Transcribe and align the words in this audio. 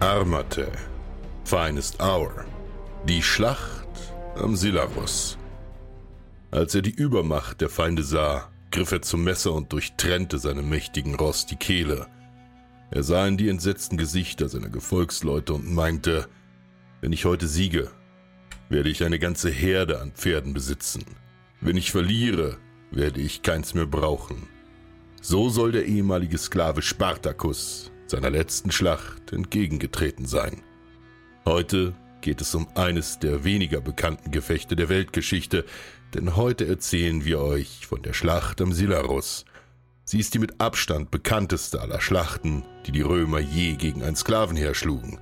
Armate, 0.00 0.70
Finest 1.44 2.00
Hour, 2.00 2.44
die 3.08 3.20
Schlacht 3.20 3.88
am 4.36 4.54
Silarus. 4.54 5.36
Als 6.52 6.76
er 6.76 6.82
die 6.82 6.92
Übermacht 6.92 7.60
der 7.60 7.68
Feinde 7.68 8.04
sah, 8.04 8.48
griff 8.70 8.92
er 8.92 9.02
zum 9.02 9.24
Messer 9.24 9.52
und 9.52 9.72
durchtrennte 9.72 10.38
seinem 10.38 10.68
mächtigen 10.68 11.16
Ross 11.16 11.46
die 11.46 11.56
Kehle. 11.56 12.06
Er 12.92 13.02
sah 13.02 13.26
in 13.26 13.36
die 13.36 13.48
entsetzten 13.48 13.96
Gesichter 13.96 14.48
seiner 14.48 14.68
Gefolgsleute 14.68 15.52
und 15.54 15.74
meinte, 15.74 16.28
wenn 17.00 17.12
ich 17.12 17.24
heute 17.24 17.48
siege, 17.48 17.90
werde 18.68 18.90
ich 18.90 19.02
eine 19.02 19.18
ganze 19.18 19.50
Herde 19.50 20.00
an 20.00 20.12
Pferden 20.12 20.54
besitzen. 20.54 21.04
Wenn 21.60 21.76
ich 21.76 21.90
verliere, 21.90 22.56
werde 22.92 23.20
ich 23.20 23.42
keins 23.42 23.74
mehr 23.74 23.86
brauchen. 23.86 24.46
So 25.20 25.48
soll 25.48 25.72
der 25.72 25.86
ehemalige 25.86 26.38
Sklave 26.38 26.82
Spartacus 26.82 27.90
seiner 28.10 28.30
letzten 28.30 28.70
Schlacht 28.70 29.32
entgegengetreten 29.32 30.26
sein. 30.26 30.62
Heute 31.44 31.94
geht 32.20 32.40
es 32.40 32.54
um 32.54 32.68
eines 32.74 33.18
der 33.18 33.44
weniger 33.44 33.80
bekannten 33.80 34.30
Gefechte 34.30 34.76
der 34.76 34.88
Weltgeschichte, 34.88 35.64
denn 36.14 36.36
heute 36.36 36.66
erzählen 36.66 37.24
wir 37.24 37.40
euch 37.40 37.86
von 37.86 38.02
der 38.02 38.12
Schlacht 38.12 38.60
am 38.60 38.72
Silarus. 38.72 39.44
Sie 40.04 40.18
ist 40.18 40.32
die 40.32 40.38
mit 40.38 40.60
Abstand 40.60 41.10
bekannteste 41.10 41.80
aller 41.80 42.00
Schlachten, 42.00 42.64
die 42.86 42.92
die 42.92 43.02
Römer 43.02 43.40
je 43.40 43.76
gegen 43.76 44.02
ein 44.02 44.16
Sklavenheer 44.16 44.74
schlugen. 44.74 45.18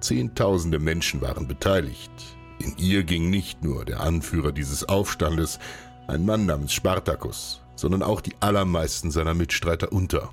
Zehntausende 0.00 0.78
Menschen 0.78 1.20
waren 1.20 1.48
beteiligt. 1.48 2.12
In 2.60 2.76
ihr 2.78 3.02
ging 3.02 3.30
nicht 3.30 3.64
nur 3.64 3.84
der 3.84 4.00
Anführer 4.00 4.52
dieses 4.52 4.88
Aufstandes, 4.88 5.58
ein 6.06 6.24
Mann 6.24 6.46
namens 6.46 6.72
Spartacus, 6.72 7.62
sondern 7.74 8.02
auch 8.02 8.20
die 8.20 8.34
allermeisten 8.40 9.10
seiner 9.10 9.34
Mitstreiter 9.34 9.92
unter. 9.92 10.32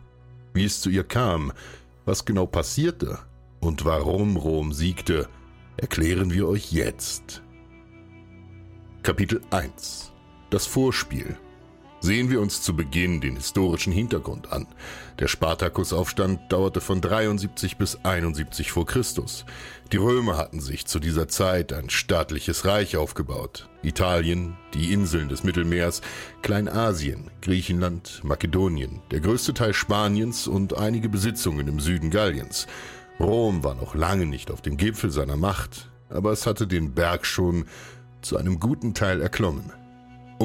Wie 0.53 0.65
es 0.65 0.81
zu 0.81 0.89
ihr 0.89 1.03
kam, 1.03 1.51
was 2.05 2.25
genau 2.25 2.45
passierte 2.45 3.19
und 3.59 3.83
warum 3.83 4.37
Rom 4.37 4.73
siegte, 4.73 5.27
erklären 5.77 6.31
wir 6.31 6.47
euch 6.47 6.71
jetzt. 6.71 7.41
Kapitel 9.03 9.41
1 9.49 10.13
Das 10.49 10.65
Vorspiel 10.65 11.37
Sehen 12.05 12.29
wir 12.29 12.39
uns 12.39 12.61
zu 12.61 12.75
Beginn 12.75 13.19
den 13.19 13.35
historischen 13.35 13.91
Hintergrund 13.91 14.53
an. 14.53 14.67
Der 15.17 15.27
Spartakusaufstand 15.27 16.39
dauerte 16.51 16.79
von 16.79 17.01
73 17.01 17.77
bis 17.77 17.97
71 18.05 18.71
vor 18.71 18.85
Christus. 18.85 19.43
Die 19.91 19.97
Römer 19.97 20.37
hatten 20.37 20.59
sich 20.59 20.85
zu 20.85 20.99
dieser 20.99 21.27
Zeit 21.29 21.73
ein 21.73 21.89
staatliches 21.89 22.63
Reich 22.65 22.95
aufgebaut. 22.95 23.69
Italien, 23.81 24.55
die 24.75 24.93
Inseln 24.93 25.29
des 25.29 25.43
Mittelmeers, 25.43 26.01
Kleinasien, 26.43 27.31
Griechenland, 27.41 28.21
Makedonien, 28.23 29.01
der 29.09 29.21
größte 29.21 29.55
Teil 29.55 29.73
Spaniens 29.73 30.45
und 30.45 30.77
einige 30.77 31.09
Besitzungen 31.09 31.67
im 31.67 31.79
Süden 31.79 32.11
Galliens. 32.11 32.67
Rom 33.19 33.63
war 33.63 33.73
noch 33.73 33.95
lange 33.95 34.27
nicht 34.27 34.51
auf 34.51 34.61
dem 34.61 34.77
Gipfel 34.77 35.09
seiner 35.09 35.37
Macht, 35.37 35.89
aber 36.11 36.31
es 36.31 36.45
hatte 36.45 36.67
den 36.67 36.93
Berg 36.93 37.25
schon 37.25 37.65
zu 38.21 38.37
einem 38.37 38.59
guten 38.59 38.93
Teil 38.93 39.21
erklommen. 39.21 39.73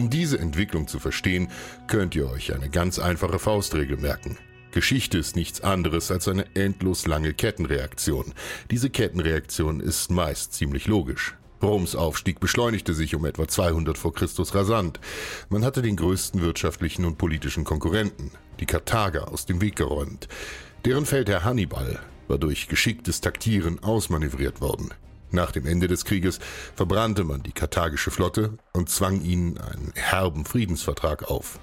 Um 0.00 0.08
diese 0.08 0.38
Entwicklung 0.38 0.88
zu 0.88 0.98
verstehen, 0.98 1.48
könnt 1.86 2.14
ihr 2.14 2.30
euch 2.30 2.54
eine 2.54 2.70
ganz 2.70 2.98
einfache 2.98 3.38
Faustregel 3.38 3.98
merken. 3.98 4.38
Geschichte 4.70 5.18
ist 5.18 5.36
nichts 5.36 5.60
anderes 5.60 6.10
als 6.10 6.26
eine 6.26 6.46
endlos 6.56 7.06
lange 7.06 7.34
Kettenreaktion. 7.34 8.32
Diese 8.70 8.88
Kettenreaktion 8.88 9.78
ist 9.80 10.10
meist 10.10 10.54
ziemlich 10.54 10.86
logisch. 10.86 11.36
Roms 11.62 11.94
Aufstieg 11.94 12.40
beschleunigte 12.40 12.94
sich 12.94 13.14
um 13.14 13.26
etwa 13.26 13.46
200 13.46 13.98
vor 13.98 14.14
Christus 14.14 14.54
rasant. 14.54 15.00
Man 15.50 15.66
hatte 15.66 15.82
den 15.82 15.96
größten 15.96 16.40
wirtschaftlichen 16.40 17.04
und 17.04 17.18
politischen 17.18 17.64
Konkurrenten, 17.64 18.30
die 18.58 18.64
Karthager, 18.64 19.30
aus 19.30 19.44
dem 19.44 19.60
Weg 19.60 19.76
geräumt. 19.76 20.28
Deren 20.86 21.04
Feldherr 21.04 21.44
Hannibal 21.44 22.00
war 22.26 22.38
durch 22.38 22.68
geschicktes 22.68 23.20
Taktieren 23.20 23.78
ausmanövriert 23.80 24.62
worden. 24.62 24.94
Nach 25.32 25.52
dem 25.52 25.66
Ende 25.66 25.86
des 25.86 26.04
Krieges 26.04 26.40
verbrannte 26.74 27.24
man 27.24 27.42
die 27.42 27.52
karthagische 27.52 28.10
Flotte 28.10 28.58
und 28.72 28.90
zwang 28.90 29.22
ihnen 29.22 29.58
einen 29.58 29.92
herben 29.94 30.44
Friedensvertrag 30.44 31.30
auf. 31.30 31.60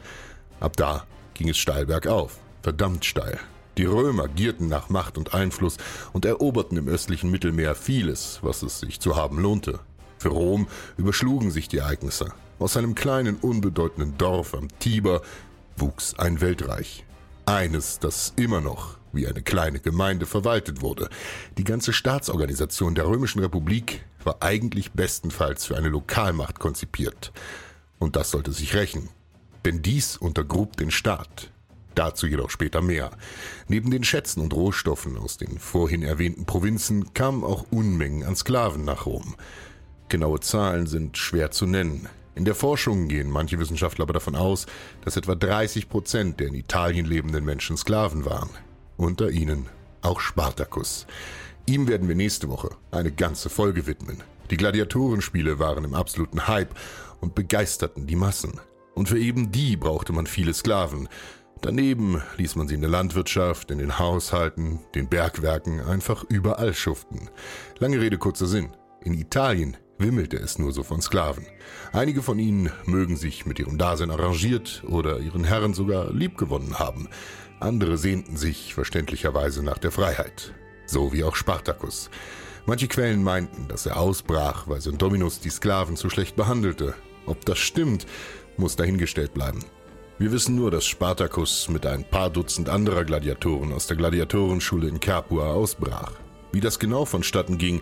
Ab 0.60 0.78
da 0.78 1.06
ging 1.34 1.50
es 1.50 1.58
steil 1.58 1.86
bergauf, 1.86 2.40
verdammt 2.62 3.04
steil. 3.06 3.40
Die 3.78 3.86
Römer 3.86 4.28
gierten 4.28 4.70
nach 4.70 4.90
Macht 4.90 5.18
und 5.18 5.34
Einfluss 5.34 5.78
und 6.14 6.26
eroberten 6.26 6.78
im 6.78 6.88
östlichen 6.88 7.30
Mittelmeer 7.30 7.76
vieles, 7.76 8.40
was 8.42 8.64
es 8.64 8.80
sich 8.80 9.00
zu 9.00 9.16
haben 9.16 9.40
lohnte. 9.40 9.80
Für 10.18 10.30
Rom 10.30 10.68
überschlugen 10.98 11.52
sich 11.52 11.68
die 11.68 11.78
Ereignisse. 11.78 12.34
Aus 12.58 12.76
einem 12.76 12.96
kleinen, 12.96 13.36
unbedeutenden 13.36 14.18
Dorf 14.18 14.56
am 14.56 14.68
Tiber 14.80 15.22
wuchs 15.76 16.16
ein 16.18 16.42
Weltreich. 16.42 17.06
Eines, 17.46 18.00
das 18.00 18.34
immer 18.36 18.62
noch 18.62 18.97
wie 19.14 19.28
eine 19.28 19.42
kleine 19.42 19.80
Gemeinde 19.80 20.26
verwaltet 20.26 20.82
wurde. 20.82 21.10
Die 21.58 21.64
ganze 21.64 21.94
Staatsorganisation 21.94 22.96
der 22.96 23.08
Römischen 23.08 23.40
Republik 23.40 24.04
war 24.24 24.38
eigentlich 24.42 24.92
bestenfalls 24.92 25.66
für 25.66 25.78
eine 25.78 25.90
Lokalmacht 25.90 26.60
konzipiert. 26.60 27.32
Und 28.00 28.16
das 28.16 28.32
sollte 28.32 28.52
sich 28.52 28.76
rächen. 28.76 29.10
Denn 29.66 29.82
dies 29.82 30.18
untergrub 30.18 30.78
den 30.78 30.92
Staat. 30.92 31.52
Dazu 31.96 32.28
jedoch 32.28 32.52
später 32.52 32.82
mehr. 32.82 33.10
Neben 33.68 33.90
den 33.90 34.04
Schätzen 34.04 34.42
und 34.42 34.54
Rohstoffen 34.54 35.18
aus 35.18 35.38
den 35.38 35.58
vorhin 35.58 36.04
erwähnten 36.04 36.46
Provinzen 36.46 37.14
kamen 37.14 37.44
auch 37.44 37.66
Unmengen 37.72 38.24
an 38.24 38.36
Sklaven 38.36 38.86
nach 38.86 39.08
Rom. 39.08 39.36
Genaue 40.08 40.40
Zahlen 40.40 40.86
sind 40.86 41.18
schwer 41.18 41.50
zu 41.50 41.66
nennen. 41.66 42.08
In 42.36 42.46
der 42.46 42.54
Forschung 42.54 43.08
gehen 43.08 43.32
manche 43.32 43.58
Wissenschaftler 43.58 44.04
aber 44.04 44.14
davon 44.14 44.36
aus, 44.36 44.68
dass 45.04 45.18
etwa 45.18 45.34
30 45.34 45.90
Prozent 45.90 46.40
der 46.40 46.50
in 46.50 46.54
Italien 46.54 47.08
lebenden 47.08 47.44
Menschen 47.44 47.78
Sklaven 47.78 48.26
waren. 48.26 48.52
Unter 48.98 49.30
ihnen 49.30 49.68
auch 50.02 50.20
Spartacus. 50.20 51.06
Ihm 51.68 51.88
werden 51.88 52.08
wir 52.08 52.16
nächste 52.16 52.50
Woche 52.50 52.70
eine 52.92 53.12
ganze 53.12 53.50
Folge 53.50 53.86
widmen. 53.88 54.24
Die 54.50 54.58
Gladiatorenspiele 54.58 55.60
waren 55.60 55.84
im 55.84 55.94
absoluten 55.94 56.48
Hype 56.48 56.74
und 57.22 57.36
begeisterten 57.36 58.08
die 58.08 58.16
Massen. 58.16 58.60
Und 58.96 59.10
für 59.10 59.20
eben 59.20 59.52
die 59.52 59.78
brauchte 59.78 60.14
man 60.14 60.26
viele 60.26 60.54
Sklaven. 60.54 61.08
Daneben 61.62 62.22
ließ 62.38 62.56
man 62.56 62.68
sie 62.68 62.76
in 62.76 62.82
der 62.82 62.90
Landwirtschaft, 62.90 63.70
in 63.70 63.80
den 63.80 64.00
Haushalten, 64.00 64.80
den 64.96 65.08
Bergwerken, 65.08 65.82
einfach 65.82 66.24
überall 66.30 66.74
schuften. 66.74 67.30
Lange 67.80 68.00
Rede, 68.00 68.18
kurzer 68.18 68.48
Sinn. 68.48 68.70
In 69.02 69.14
Italien 69.14 69.78
wimmelte 69.98 70.38
es 70.38 70.60
nur 70.60 70.72
so 70.72 70.84
von 70.84 71.02
Sklaven. 71.02 71.46
Einige 71.92 72.22
von 72.22 72.40
ihnen 72.40 72.72
mögen 72.86 73.18
sich 73.18 73.46
mit 73.46 73.60
ihrem 73.60 73.78
Dasein 73.78 74.12
arrangiert 74.12 74.84
oder 74.88 75.20
ihren 75.20 75.44
Herren 75.44 75.74
sogar 75.74 76.12
liebgewonnen 76.12 76.80
haben. 76.80 77.10
Andere 77.60 77.98
sehnten 77.98 78.38
sich 78.38 78.74
verständlicherweise 78.74 79.64
nach 79.64 79.78
der 79.78 79.92
Freiheit, 79.92 80.54
so 80.86 81.14
wie 81.14 81.24
auch 81.24 81.36
Spartacus. 81.36 82.10
Manche 82.66 82.88
Quellen 82.88 83.24
meinten, 83.24 83.68
dass 83.68 83.86
er 83.86 83.98
ausbrach, 83.98 84.68
weil 84.68 84.82
sein 84.82 84.98
Dominus 84.98 85.40
die 85.40 85.50
Sklaven 85.50 85.96
zu 85.96 86.10
schlecht 86.10 86.36
behandelte. 86.36 86.96
Ob 87.26 87.46
das 87.46 87.58
stimmt, 87.58 88.06
muss 88.58 88.76
dahingestellt 88.76 89.34
bleiben. 89.34 89.64
Wir 90.20 90.32
wissen 90.32 90.56
nur, 90.56 90.72
dass 90.72 90.86
Spartacus 90.86 91.70
mit 91.70 91.86
ein 91.86 92.04
paar 92.04 92.30
Dutzend 92.30 92.70
anderer 92.70 93.06
Gladiatoren 93.06 93.72
aus 93.72 93.88
der 93.88 93.98
Gladiatorenschule 93.98 94.88
in 94.88 95.00
Capua 95.00 95.54
ausbrach. 95.54 96.14
Wie 96.52 96.60
das 96.60 96.80
genau 96.80 97.06
vonstatten 97.06 97.58
ging, 97.58 97.82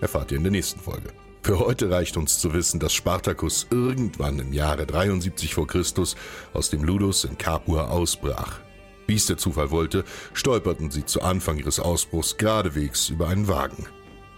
erfahrt 0.00 0.32
ihr 0.32 0.38
in 0.38 0.42
der 0.42 0.52
nächsten 0.52 0.80
Folge. 0.80 1.10
Für 1.46 1.60
heute 1.60 1.92
reicht 1.92 2.16
uns 2.16 2.40
zu 2.40 2.54
wissen, 2.54 2.80
dass 2.80 2.92
Spartacus 2.92 3.68
irgendwann 3.70 4.40
im 4.40 4.52
Jahre 4.52 4.84
73 4.84 5.54
vor 5.54 5.68
Christus 5.68 6.16
aus 6.52 6.70
dem 6.70 6.82
Ludus 6.82 7.22
in 7.22 7.38
Capua 7.38 7.86
ausbrach. 7.86 8.58
Wie 9.06 9.14
es 9.14 9.26
der 9.26 9.36
Zufall 9.36 9.70
wollte, 9.70 10.02
stolperten 10.32 10.90
sie 10.90 11.04
zu 11.04 11.22
Anfang 11.22 11.56
ihres 11.56 11.78
Ausbruchs 11.78 12.36
geradewegs 12.36 13.10
über 13.10 13.28
einen 13.28 13.46
Wagen, 13.46 13.86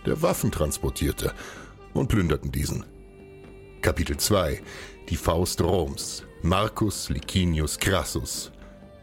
der 0.05 0.21
Waffen 0.21 0.53
transportierte, 0.53 1.33
und 1.95 2.09
plünderten 2.09 2.53
diesen. 2.53 2.85
Kapitel 3.81 4.19
2 4.19 4.61
Die 5.09 5.17
Faust 5.17 5.63
Roms 5.63 6.25
Marcus 6.43 7.09
Licinius 7.09 7.79
Crassus 7.79 8.53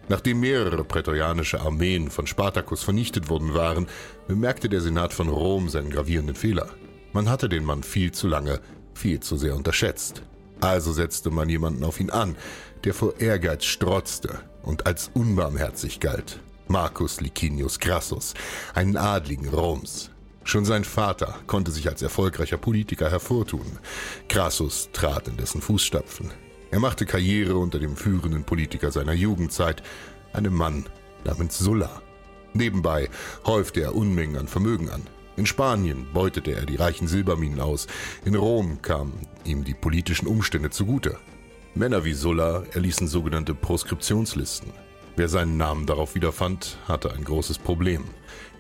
Nachdem 0.10 0.42
mehrere 0.42 0.84
prätorianische 0.84 1.60
Armeen 1.60 2.12
von 2.12 2.28
Spartacus 2.28 2.84
vernichtet 2.84 3.30
worden 3.30 3.56
waren, 3.56 3.88
bemerkte 4.28 4.70
der 4.70 4.82
Senat 4.82 5.12
von 5.12 5.28
Rom 5.28 5.70
seinen 5.70 5.90
gravierenden 5.90 6.36
Fehler. 6.36 6.70
Man 7.16 7.30
hatte 7.30 7.48
den 7.48 7.64
Mann 7.64 7.82
viel 7.82 8.12
zu 8.12 8.28
lange, 8.28 8.60
viel 8.94 9.22
zu 9.22 9.38
sehr 9.38 9.56
unterschätzt. 9.56 10.24
Also 10.60 10.92
setzte 10.92 11.32
man 11.32 11.48
jemanden 11.48 11.86
auf 11.86 12.02
ihn 12.02 12.10
an, 12.10 12.36
der 12.84 12.94
vor 12.94 13.22
Ehrgeiz 13.22 13.64
strotzte 13.64 14.42
und 14.64 14.86
als 14.86 15.12
unbarmherzig 15.14 16.02
galt. 16.02 16.42
Marcus 16.68 17.22
Licinius 17.22 17.80
Crassus, 17.80 18.34
einen 18.74 18.98
Adligen 18.98 19.48
Roms. 19.48 20.12
Schon 20.44 20.66
sein 20.66 20.84
Vater 20.84 21.40
konnte 21.48 21.72
sich 21.72 21.88
als 21.88 22.02
erfolgreicher 22.02 22.58
Politiker 22.58 23.10
hervortun. 23.10 23.80
Crassus 24.28 24.90
trat 24.92 25.30
in 25.30 25.38
dessen 25.38 25.62
Fußstapfen. 25.62 26.32
Er 26.70 26.82
machte 26.82 27.06
Karriere 27.06 27.56
unter 27.56 27.80
dem 27.80 27.96
führenden 27.96 28.44
Politiker 28.44 28.92
seiner 28.92 29.14
Jugendzeit, 29.14 29.84
einem 30.34 30.54
Mann 30.54 30.86
namens 31.24 31.60
Sulla. 31.60 32.02
Nebenbei 32.52 33.10
häufte 33.46 33.80
er 33.80 33.96
Unmengen 33.96 34.36
an 34.36 34.50
Vermögen 34.50 34.90
an. 34.90 35.04
In 35.38 35.46
Spanien 35.46 36.08
beutete 36.14 36.52
er 36.52 36.66
die 36.66 36.78
reichen 36.78 37.08
Silberminen 37.08 37.60
aus, 37.60 37.88
in 38.24 38.36
Rom 38.36 38.82
kamen 38.82 39.14
ihm 39.44 39.64
die 39.64 39.74
politischen 39.74 40.28
Umstände 40.28 40.70
zugute. 40.70 41.18
Männer 41.74 42.06
wie 42.06 42.14
Sulla 42.14 42.64
erließen 42.74 43.08
sogenannte 43.08 43.54
Proskriptionslisten. 43.54 44.72
Wer 45.18 45.28
seinen 45.28 45.58
Namen 45.58 45.86
darauf 45.86 46.16
wiederfand, 46.16 46.78
hatte 46.88 47.14
ein 47.14 47.24
großes 47.24 47.58
Problem. 47.58 48.06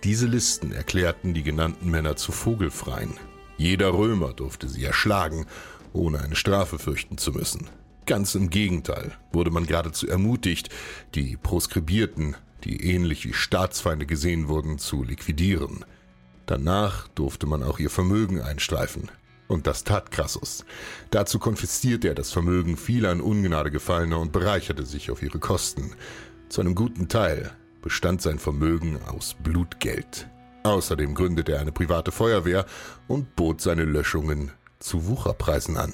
Diese 0.03 0.27
Listen 0.27 0.73
erklärten 0.73 1.33
die 1.33 1.43
genannten 1.43 1.89
Männer 1.89 2.17
zu 2.17 2.31
Vogelfreien. 2.31 3.13
Jeder 3.57 3.93
Römer 3.93 4.33
durfte 4.33 4.67
sie 4.67 4.83
erschlagen, 4.83 5.45
ohne 5.93 6.19
eine 6.19 6.35
Strafe 6.35 6.77
fürchten 6.77 7.17
zu 7.17 7.31
müssen. 7.31 7.69
Ganz 8.05 8.35
im 8.35 8.49
Gegenteil 8.49 9.13
wurde 9.31 9.49
man 9.49 9.65
geradezu 9.65 10.07
ermutigt, 10.07 10.69
die 11.15 11.37
Proskribierten, 11.37 12.35
die 12.65 12.83
ähnlich 12.83 13.25
wie 13.25 13.33
Staatsfeinde 13.33 14.05
gesehen 14.05 14.47
wurden, 14.47 14.77
zu 14.77 15.03
liquidieren. 15.03 15.85
Danach 16.45 17.07
durfte 17.09 17.47
man 17.47 17.63
auch 17.63 17.79
ihr 17.79 17.89
Vermögen 17.89 18.41
einstreifen, 18.41 19.09
und 19.47 19.67
das 19.67 19.83
tat 19.83 20.11
Crassus. 20.11 20.65
Dazu 21.11 21.39
konfiszierte 21.39 22.07
er 22.07 22.15
das 22.15 22.31
Vermögen 22.31 22.77
vieler 22.77 23.11
in 23.11 23.21
Ungnade 23.21 23.71
gefallener 23.71 24.19
und 24.19 24.31
bereicherte 24.31 24.85
sich 24.85 25.11
auf 25.11 25.23
ihre 25.23 25.39
Kosten. 25.39 25.91
Zu 26.49 26.61
einem 26.61 26.75
guten 26.75 27.07
Teil 27.07 27.51
bestand 27.81 28.21
sein 28.21 28.39
Vermögen 28.39 28.99
aus 29.07 29.35
Blutgeld. 29.43 30.27
Außerdem 30.63 31.13
gründete 31.13 31.53
er 31.53 31.61
eine 31.61 31.71
private 31.71 32.11
Feuerwehr 32.11 32.65
und 33.07 33.35
bot 33.35 33.61
seine 33.61 33.85
Löschungen 33.85 34.51
zu 34.79 35.07
Wucherpreisen 35.07 35.77
an. 35.77 35.93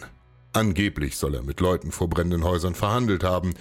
Angeblich 0.54 1.18
soll 1.18 1.36
er 1.36 1.44
mit 1.44 1.62
Leuten 1.62 1.92
vor 1.92 2.10
brennenden 2.10 2.44
Häusern 2.44 2.76
verhandelt 2.76 3.24
haben, 3.24 3.54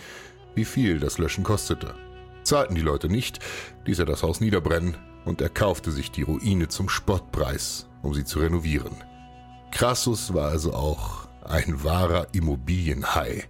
wie 0.54 0.64
viel 0.64 0.98
das 0.98 1.18
Löschen 1.18 1.44
kostete. 1.44 1.94
Zahlten 2.42 2.74
die 2.74 2.80
Leute 2.80 3.08
nicht, 3.08 3.38
ließ 3.86 4.00
er 4.00 4.06
das 4.06 4.22
Haus 4.22 4.40
niederbrennen 4.40 4.96
und 5.24 5.40
er 5.40 5.48
kaufte 5.48 5.90
sich 5.90 6.10
die 6.10 6.22
Ruine 6.22 6.68
zum 6.68 6.88
Spottpreis, 6.88 7.86
um 8.02 8.14
sie 8.14 8.24
zu 8.24 8.40
renovieren. 8.40 8.94
Crassus 9.70 10.34
war 10.34 10.50
also 10.50 10.72
auch 10.72 11.28
ein 11.44 11.84
wahrer 11.84 12.28
Immobilienhai. 12.32 13.44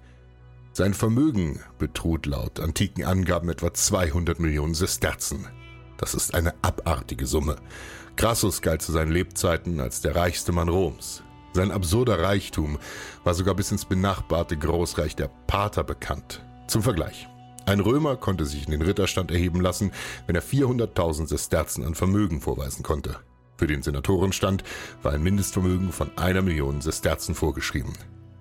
Sein 0.72 0.94
Vermögen 0.94 1.60
betrug 1.78 2.26
laut 2.26 2.60
antiken 2.60 3.04
Angaben 3.04 3.48
etwa 3.48 3.72
200 3.72 4.38
Millionen 4.38 4.74
Sesterzen. 4.74 5.48
Das 5.96 6.14
ist 6.14 6.34
eine 6.34 6.54
abartige 6.62 7.26
Summe. 7.26 7.56
Crassus 8.16 8.62
galt 8.62 8.82
zu 8.82 8.92
seinen 8.92 9.12
Lebzeiten 9.12 9.80
als 9.80 10.00
der 10.00 10.14
reichste 10.14 10.52
Mann 10.52 10.68
Roms. 10.68 11.22
Sein 11.52 11.72
absurder 11.72 12.20
Reichtum 12.20 12.78
war 13.24 13.34
sogar 13.34 13.54
bis 13.54 13.72
ins 13.72 13.84
benachbarte 13.84 14.56
Großreich 14.56 15.16
der 15.16 15.30
Pater 15.46 15.82
bekannt. 15.82 16.44
Zum 16.68 16.82
Vergleich. 16.82 17.29
Ein 17.70 17.78
Römer 17.78 18.16
konnte 18.16 18.46
sich 18.46 18.64
in 18.64 18.72
den 18.72 18.82
Ritterstand 18.82 19.30
erheben 19.30 19.60
lassen, 19.60 19.92
wenn 20.26 20.34
er 20.34 20.42
400.000 20.42 21.28
Sesterzen 21.28 21.84
an 21.84 21.94
Vermögen 21.94 22.40
vorweisen 22.40 22.82
konnte. 22.82 23.20
Für 23.58 23.68
den 23.68 23.80
Senatorenstand 23.80 24.64
war 25.04 25.12
ein 25.12 25.22
Mindestvermögen 25.22 25.92
von 25.92 26.10
einer 26.18 26.42
Million 26.42 26.80
Sesterzen 26.80 27.36
vorgeschrieben. 27.36 27.92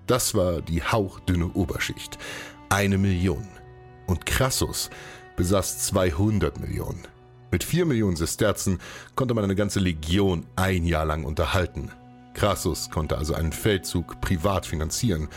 Das 0.08 0.34
war 0.34 0.60
die 0.62 0.82
hauchdünne 0.82 1.46
Oberschicht. 1.54 2.18
Eine 2.70 2.98
Million. 2.98 3.46
Und 4.08 4.26
Crassus 4.26 4.90
besaß 5.36 5.86
200 5.86 6.58
Millionen. 6.58 7.06
Mit 7.52 7.62
vier 7.62 7.86
Millionen 7.86 8.16
Sesterzen 8.16 8.80
konnte 9.14 9.34
man 9.34 9.44
eine 9.44 9.54
ganze 9.54 9.78
Legion 9.78 10.44
ein 10.56 10.84
Jahr 10.84 11.04
lang 11.04 11.22
unterhalten. 11.22 11.92
Crassus 12.34 12.90
konnte 12.90 13.16
also 13.16 13.34
einen 13.34 13.52
Feldzug 13.52 14.20
privat 14.20 14.66
finanzieren, 14.66 15.28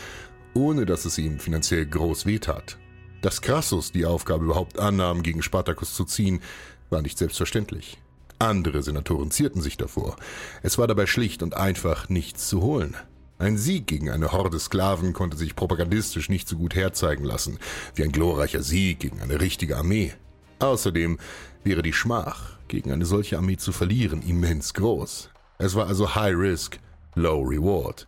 ohne 0.52 0.84
dass 0.84 1.04
es 1.04 1.16
ihm 1.16 1.38
finanziell 1.38 1.86
groß 1.86 2.26
wehtat. 2.26 2.76
Dass 3.24 3.40
Crassus 3.40 3.90
die 3.90 4.04
Aufgabe 4.04 4.44
überhaupt 4.44 4.78
annahm, 4.78 5.22
gegen 5.22 5.40
Spartacus 5.40 5.94
zu 5.94 6.04
ziehen, 6.04 6.42
war 6.90 7.00
nicht 7.00 7.16
selbstverständlich. 7.16 7.96
Andere 8.38 8.82
Senatoren 8.82 9.30
zierten 9.30 9.62
sich 9.62 9.78
davor. 9.78 10.16
Es 10.62 10.76
war 10.76 10.86
dabei 10.86 11.06
schlicht 11.06 11.42
und 11.42 11.56
einfach 11.56 12.10
nichts 12.10 12.50
zu 12.50 12.60
holen. 12.60 12.94
Ein 13.38 13.56
Sieg 13.56 13.86
gegen 13.86 14.10
eine 14.10 14.32
Horde 14.32 14.58
Sklaven 14.58 15.14
konnte 15.14 15.38
sich 15.38 15.56
propagandistisch 15.56 16.28
nicht 16.28 16.46
so 16.46 16.58
gut 16.58 16.74
herzeigen 16.74 17.24
lassen, 17.24 17.58
wie 17.94 18.02
ein 18.02 18.12
glorreicher 18.12 18.62
Sieg 18.62 19.00
gegen 19.00 19.22
eine 19.22 19.40
richtige 19.40 19.78
Armee. 19.78 20.12
Außerdem 20.58 21.18
wäre 21.62 21.80
die 21.80 21.94
Schmach, 21.94 22.58
gegen 22.68 22.92
eine 22.92 23.06
solche 23.06 23.38
Armee 23.38 23.56
zu 23.56 23.72
verlieren, 23.72 24.20
immens 24.20 24.74
groß. 24.74 25.30
Es 25.56 25.74
war 25.74 25.86
also 25.86 26.14
High 26.14 26.36
Risk, 26.36 26.78
Low 27.14 27.40
Reward. 27.40 28.06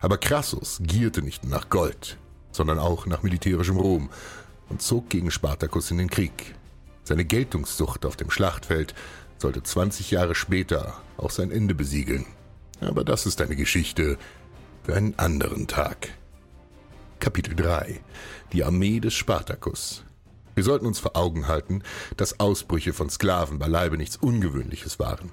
Aber 0.00 0.18
Crassus 0.18 0.80
gierte 0.82 1.22
nicht 1.22 1.44
nach 1.44 1.70
Gold, 1.70 2.18
sondern 2.50 2.80
auch 2.80 3.06
nach 3.06 3.22
militärischem 3.22 3.76
Ruhm 3.76 4.10
und 4.68 4.82
zog 4.82 5.08
gegen 5.08 5.30
Spartacus 5.30 5.90
in 5.90 5.98
den 5.98 6.10
Krieg. 6.10 6.54
Seine 7.04 7.24
Geltungssucht 7.24 8.04
auf 8.04 8.16
dem 8.16 8.30
Schlachtfeld 8.30 8.94
sollte 9.38 9.62
20 9.62 10.10
Jahre 10.10 10.34
später 10.34 10.94
auch 11.16 11.30
sein 11.30 11.50
Ende 11.50 11.74
besiegeln. 11.74 12.26
Aber 12.80 13.04
das 13.04 13.26
ist 13.26 13.40
eine 13.40 13.56
Geschichte 13.56 14.18
für 14.82 14.94
einen 14.94 15.18
anderen 15.18 15.66
Tag. 15.66 16.10
Kapitel 17.20 17.54
3 17.54 18.00
Die 18.52 18.64
Armee 18.64 19.00
des 19.00 19.14
Spartacus 19.14 20.04
Wir 20.54 20.64
sollten 20.64 20.86
uns 20.86 20.98
vor 20.98 21.16
Augen 21.16 21.48
halten, 21.48 21.82
dass 22.16 22.40
Ausbrüche 22.40 22.92
von 22.92 23.08
Sklaven 23.08 23.58
beileibe 23.58 23.96
nichts 23.96 24.16
Ungewöhnliches 24.16 24.98
waren. 24.98 25.30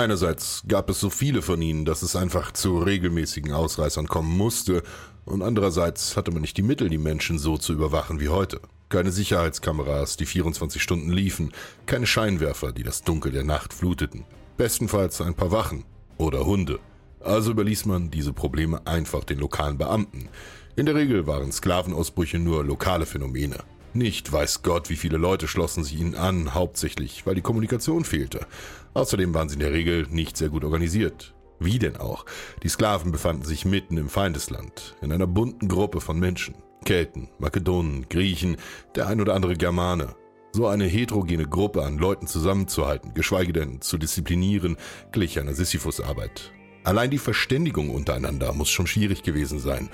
Einerseits 0.00 0.62
gab 0.66 0.88
es 0.88 0.98
so 0.98 1.10
viele 1.10 1.42
von 1.42 1.60
ihnen, 1.60 1.84
dass 1.84 2.00
es 2.00 2.16
einfach 2.16 2.52
zu 2.52 2.78
regelmäßigen 2.78 3.52
Ausreißern 3.52 4.08
kommen 4.08 4.34
musste, 4.34 4.82
und 5.26 5.42
andererseits 5.42 6.16
hatte 6.16 6.30
man 6.30 6.40
nicht 6.40 6.56
die 6.56 6.62
Mittel, 6.62 6.88
die 6.88 6.96
Menschen 6.96 7.38
so 7.38 7.58
zu 7.58 7.74
überwachen 7.74 8.18
wie 8.18 8.30
heute. 8.30 8.62
Keine 8.88 9.12
Sicherheitskameras, 9.12 10.16
die 10.16 10.24
24 10.24 10.82
Stunden 10.82 11.10
liefen, 11.10 11.52
keine 11.84 12.06
Scheinwerfer, 12.06 12.72
die 12.72 12.82
das 12.82 13.02
Dunkel 13.02 13.30
der 13.30 13.44
Nacht 13.44 13.74
fluteten. 13.74 14.24
Bestenfalls 14.56 15.20
ein 15.20 15.34
paar 15.34 15.52
Wachen 15.52 15.84
oder 16.16 16.46
Hunde. 16.46 16.78
Also 17.20 17.50
überließ 17.50 17.84
man 17.84 18.10
diese 18.10 18.32
Probleme 18.32 18.86
einfach 18.86 19.24
den 19.24 19.38
lokalen 19.38 19.76
Beamten. 19.76 20.30
In 20.76 20.86
der 20.86 20.94
Regel 20.94 21.26
waren 21.26 21.52
Sklavenausbrüche 21.52 22.38
nur 22.38 22.64
lokale 22.64 23.04
Phänomene. 23.04 23.58
Nicht 23.92 24.30
weiß 24.30 24.62
Gott, 24.62 24.88
wie 24.88 24.96
viele 24.96 25.16
Leute 25.16 25.48
schlossen 25.48 25.82
sich 25.82 25.98
ihnen 25.98 26.14
an, 26.14 26.54
hauptsächlich, 26.54 27.26
weil 27.26 27.34
die 27.34 27.42
Kommunikation 27.42 28.04
fehlte. 28.04 28.46
Außerdem 28.94 29.34
waren 29.34 29.48
sie 29.48 29.54
in 29.54 29.60
der 29.60 29.72
Regel 29.72 30.06
nicht 30.10 30.36
sehr 30.36 30.48
gut 30.48 30.64
organisiert. 30.64 31.34
Wie 31.58 31.78
denn 31.78 31.96
auch? 31.96 32.24
Die 32.62 32.68
Sklaven 32.68 33.12
befanden 33.12 33.44
sich 33.44 33.64
mitten 33.64 33.96
im 33.96 34.08
Feindesland, 34.08 34.96
in 35.02 35.12
einer 35.12 35.26
bunten 35.26 35.68
Gruppe 35.68 36.00
von 36.00 36.18
Menschen. 36.18 36.54
Kelten, 36.84 37.28
Makedonen, 37.38 38.08
Griechen, 38.08 38.56
der 38.94 39.08
ein 39.08 39.20
oder 39.20 39.34
andere 39.34 39.54
Germane. 39.54 40.14
So 40.52 40.66
eine 40.66 40.86
heterogene 40.86 41.46
Gruppe 41.46 41.82
an 41.82 41.98
Leuten 41.98 42.26
zusammenzuhalten, 42.26 43.12
geschweige 43.14 43.52
denn 43.52 43.80
zu 43.80 43.98
disziplinieren, 43.98 44.76
glich 45.12 45.38
einer 45.38 45.54
Sisyphusarbeit. 45.54 46.52
Allein 46.82 47.10
die 47.10 47.18
Verständigung 47.18 47.90
untereinander 47.90 48.52
muss 48.52 48.70
schon 48.70 48.86
schwierig 48.86 49.22
gewesen 49.22 49.58
sein. 49.58 49.90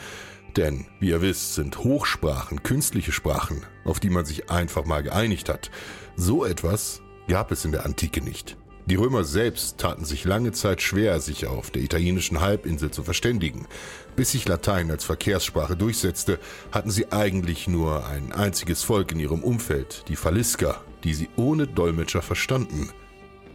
Denn, 0.57 0.87
wie 1.01 1.11
ihr 1.11 1.21
wisst, 1.21 1.55
sind 1.55 1.79
Hochsprachen 1.79 2.63
künstliche 2.63 3.13
Sprachen, 3.13 3.67
auf 3.85 4.01
die 4.01 4.11
man 4.11 4.25
sich 4.25 4.51
einfach 4.51 4.87
mal 4.87 5.03
geeinigt 5.03 5.49
hat. 5.49 5.71
So 6.17 6.45
etwas 6.45 7.03
gab 7.29 7.53
es 7.53 7.65
in 7.65 7.73
der 7.73 7.85
Antike 7.85 8.23
nicht. 8.23 8.57
Die 8.87 8.95
Römer 8.95 9.25
selbst 9.25 9.79
taten 9.79 10.05
sich 10.05 10.25
lange 10.25 10.53
Zeit 10.53 10.81
schwer, 10.81 11.21
sich 11.21 11.47
auf 11.47 11.73
der 11.73 11.83
italienischen 11.83 12.41
Halbinsel 12.41 12.93
zu 12.93 13.03
verständigen. 13.03 13.67
Bis 14.15 14.31
sich 14.31 14.47
Latein 14.47 14.91
als 14.93 15.05
Verkehrssprache 15.05 15.77
durchsetzte, 15.77 16.39
hatten 16.71 16.91
sie 16.91 17.11
eigentlich 17.11 17.67
nur 17.67 18.07
ein 18.07 18.33
einziges 18.33 18.85
Volk 18.85 19.11
in 19.11 19.19
ihrem 19.19 19.43
Umfeld, 19.43 20.05
die 20.09 20.17
Falisker, 20.17 20.83
die 21.03 21.15
sie 21.15 21.29
ohne 21.37 21.67
Dolmetscher 21.67 22.23
verstanden. 22.23 22.91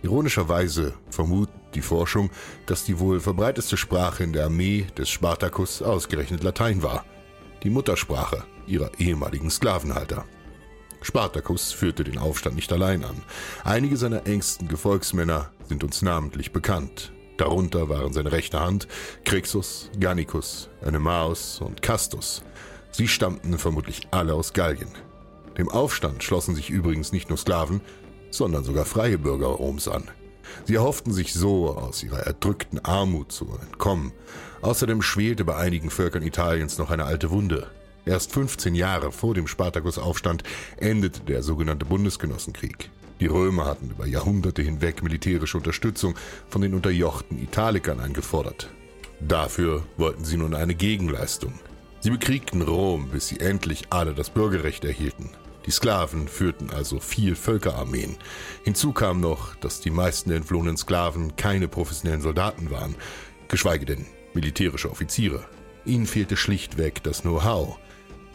Ironischerweise 0.04 0.94
vermutet 1.10 1.61
die 1.76 1.82
Forschung, 1.82 2.30
dass 2.66 2.84
die 2.84 3.00
wohl 3.00 3.20
verbreiteste 3.20 3.78
Sprache 3.78 4.24
in 4.24 4.34
der 4.34 4.46
Armee 4.46 4.88
des 4.98 5.10
Spartacus 5.10 5.82
ausgerechnet 5.82 6.44
Latein 6.44 6.84
war, 6.84 7.06
die 7.64 7.70
Muttersprache 7.70 8.44
ihrer 8.68 8.92
ehemaligen 9.00 9.50
Sklavenhalter. 9.50 10.26
Spartacus 11.02 11.72
führte 11.72 12.04
den 12.04 12.18
Aufstand 12.18 12.56
nicht 12.56 12.72
allein 12.72 13.04
an. 13.04 13.24
Einige 13.64 13.98
seiner 13.98 14.28
engsten 14.28 14.68
Gefolgsmänner 14.68 15.52
sind 15.68 15.84
uns 15.84 16.02
namentlich 16.02 16.52
bekannt. 16.52 17.12
Darunter 17.38 17.90
waren 17.90 18.14
seine 18.14 18.32
rechte 18.32 18.60
Hand 18.60 18.88
Crixus, 19.26 19.90
Gannicus, 20.00 20.70
Anemaus 20.86 21.60
und 21.60 21.82
Castus. 21.82 22.44
Sie 22.92 23.08
stammten 23.08 23.58
vermutlich 23.58 24.08
alle 24.12 24.36
aus 24.36 24.54
Gallien. 24.54 24.90
Dem 25.58 25.70
Aufstand 25.70 26.24
schlossen 26.24 26.56
sich 26.56 26.70
übrigens 26.70 27.12
nicht 27.12 27.30
nur 27.30 27.38
Sklaven, 27.38 27.82
sondern 28.30 28.64
sogar 28.64 28.86
freie 28.86 29.18
Bürger 29.18 29.48
Roms 29.48 29.88
an. 29.88 30.10
Sie 30.66 30.76
erhofften 30.76 31.14
sich 31.14 31.34
so, 31.34 31.70
aus 31.70 32.04
ihrer 32.04 32.20
erdrückten 32.20 32.80
Armut 32.84 33.32
zu 33.32 33.48
entkommen. 33.62 34.12
Außerdem 34.62 35.02
schwelte 35.02 35.44
bei 35.46 35.56
einigen 35.56 35.90
Völkern 35.90 36.24
Italiens 36.24 36.78
noch 36.78 36.92
eine 36.92 37.06
alte 37.06 37.32
Wunde. 37.32 37.68
Erst 38.06 38.32
15 38.32 38.76
Jahre 38.76 39.12
vor 39.12 39.34
dem 39.34 39.48
Spartakusaufstand 39.48 40.44
endete 40.78 41.22
der 41.22 41.44
sogenannte 41.44 41.86
Bundesgenossenkrieg. 41.86 42.90
Die 43.20 43.28
Römer 43.28 43.66
hatten 43.66 43.92
über 43.92 44.08
Jahrhunderte 44.08 44.64
hinweg 44.64 45.04
militärische 45.04 45.58
Unterstützung 45.58 46.16
von 46.50 46.62
den 46.62 46.74
unterjochten 46.74 47.38
Italikern 47.38 48.00
eingefordert. 48.00 48.72
Dafür 49.20 49.84
wollten 49.98 50.26
sie 50.26 50.38
nun 50.38 50.56
eine 50.56 50.74
Gegenleistung. 50.74 51.54
Sie 52.00 52.10
bekriegten 52.10 52.64
Rom, 52.64 53.10
bis 53.10 53.28
sie 53.28 53.40
endlich 53.40 53.86
alle 53.92 54.16
das 54.16 54.32
Bürgerrecht 54.32 54.84
erhielten. 54.84 55.30
Die 55.66 55.72
Sklaven 55.72 56.28
führten 56.28 56.72
also 56.72 57.00
vier 57.00 57.36
Völkerarmeen. 57.36 58.18
Hinzu 58.64 58.94
kam 58.94 59.20
noch, 59.20 59.56
dass 59.56 59.80
die 59.80 59.92
meisten 59.92 60.30
der 60.30 60.38
entflohenen 60.38 60.78
Sklaven 60.78 61.36
keine 61.36 61.68
professionellen 61.68 62.22
Soldaten 62.22 62.72
waren, 62.72 62.96
geschweige 63.48 63.86
denn 63.86 64.06
militärische 64.34 64.90
Offiziere. 64.90 65.46
Ihnen 65.86 66.08
fehlte 66.08 66.38
schlichtweg 66.38 67.04
das 67.04 67.22
Know-how. 67.22 67.78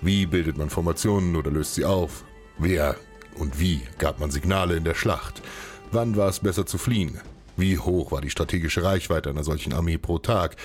Wie 0.01 0.27
bildet 0.27 0.57
man 0.57 0.71
Formationen 0.71 1.37
oder 1.37 1.51
löst 1.51 1.75
sie 1.75 1.85
auf? 1.85 2.25
Wer 2.59 2.97
und 3.37 3.59
wie 3.61 3.83
gab 3.99 4.21
man 4.21 4.31
Signale 4.31 4.77
in 4.77 4.85
der 4.85 4.95
Schlacht? 4.95 5.43
Wann 5.91 6.17
war 6.17 6.29
es 6.29 6.41
besser 6.41 6.67
zu 6.67 6.79
fliehen? 6.79 7.21
Wie 7.57 7.79
hoch 7.79 8.13
war 8.13 8.21
die 8.21 8.31
strategische 8.31 8.83
Reichweite 8.83 9.31
einer 9.31 9.45
solchen 9.45 9.73
Armee 9.73 9.99
pro 9.99 10.19
Tag? 10.19 10.57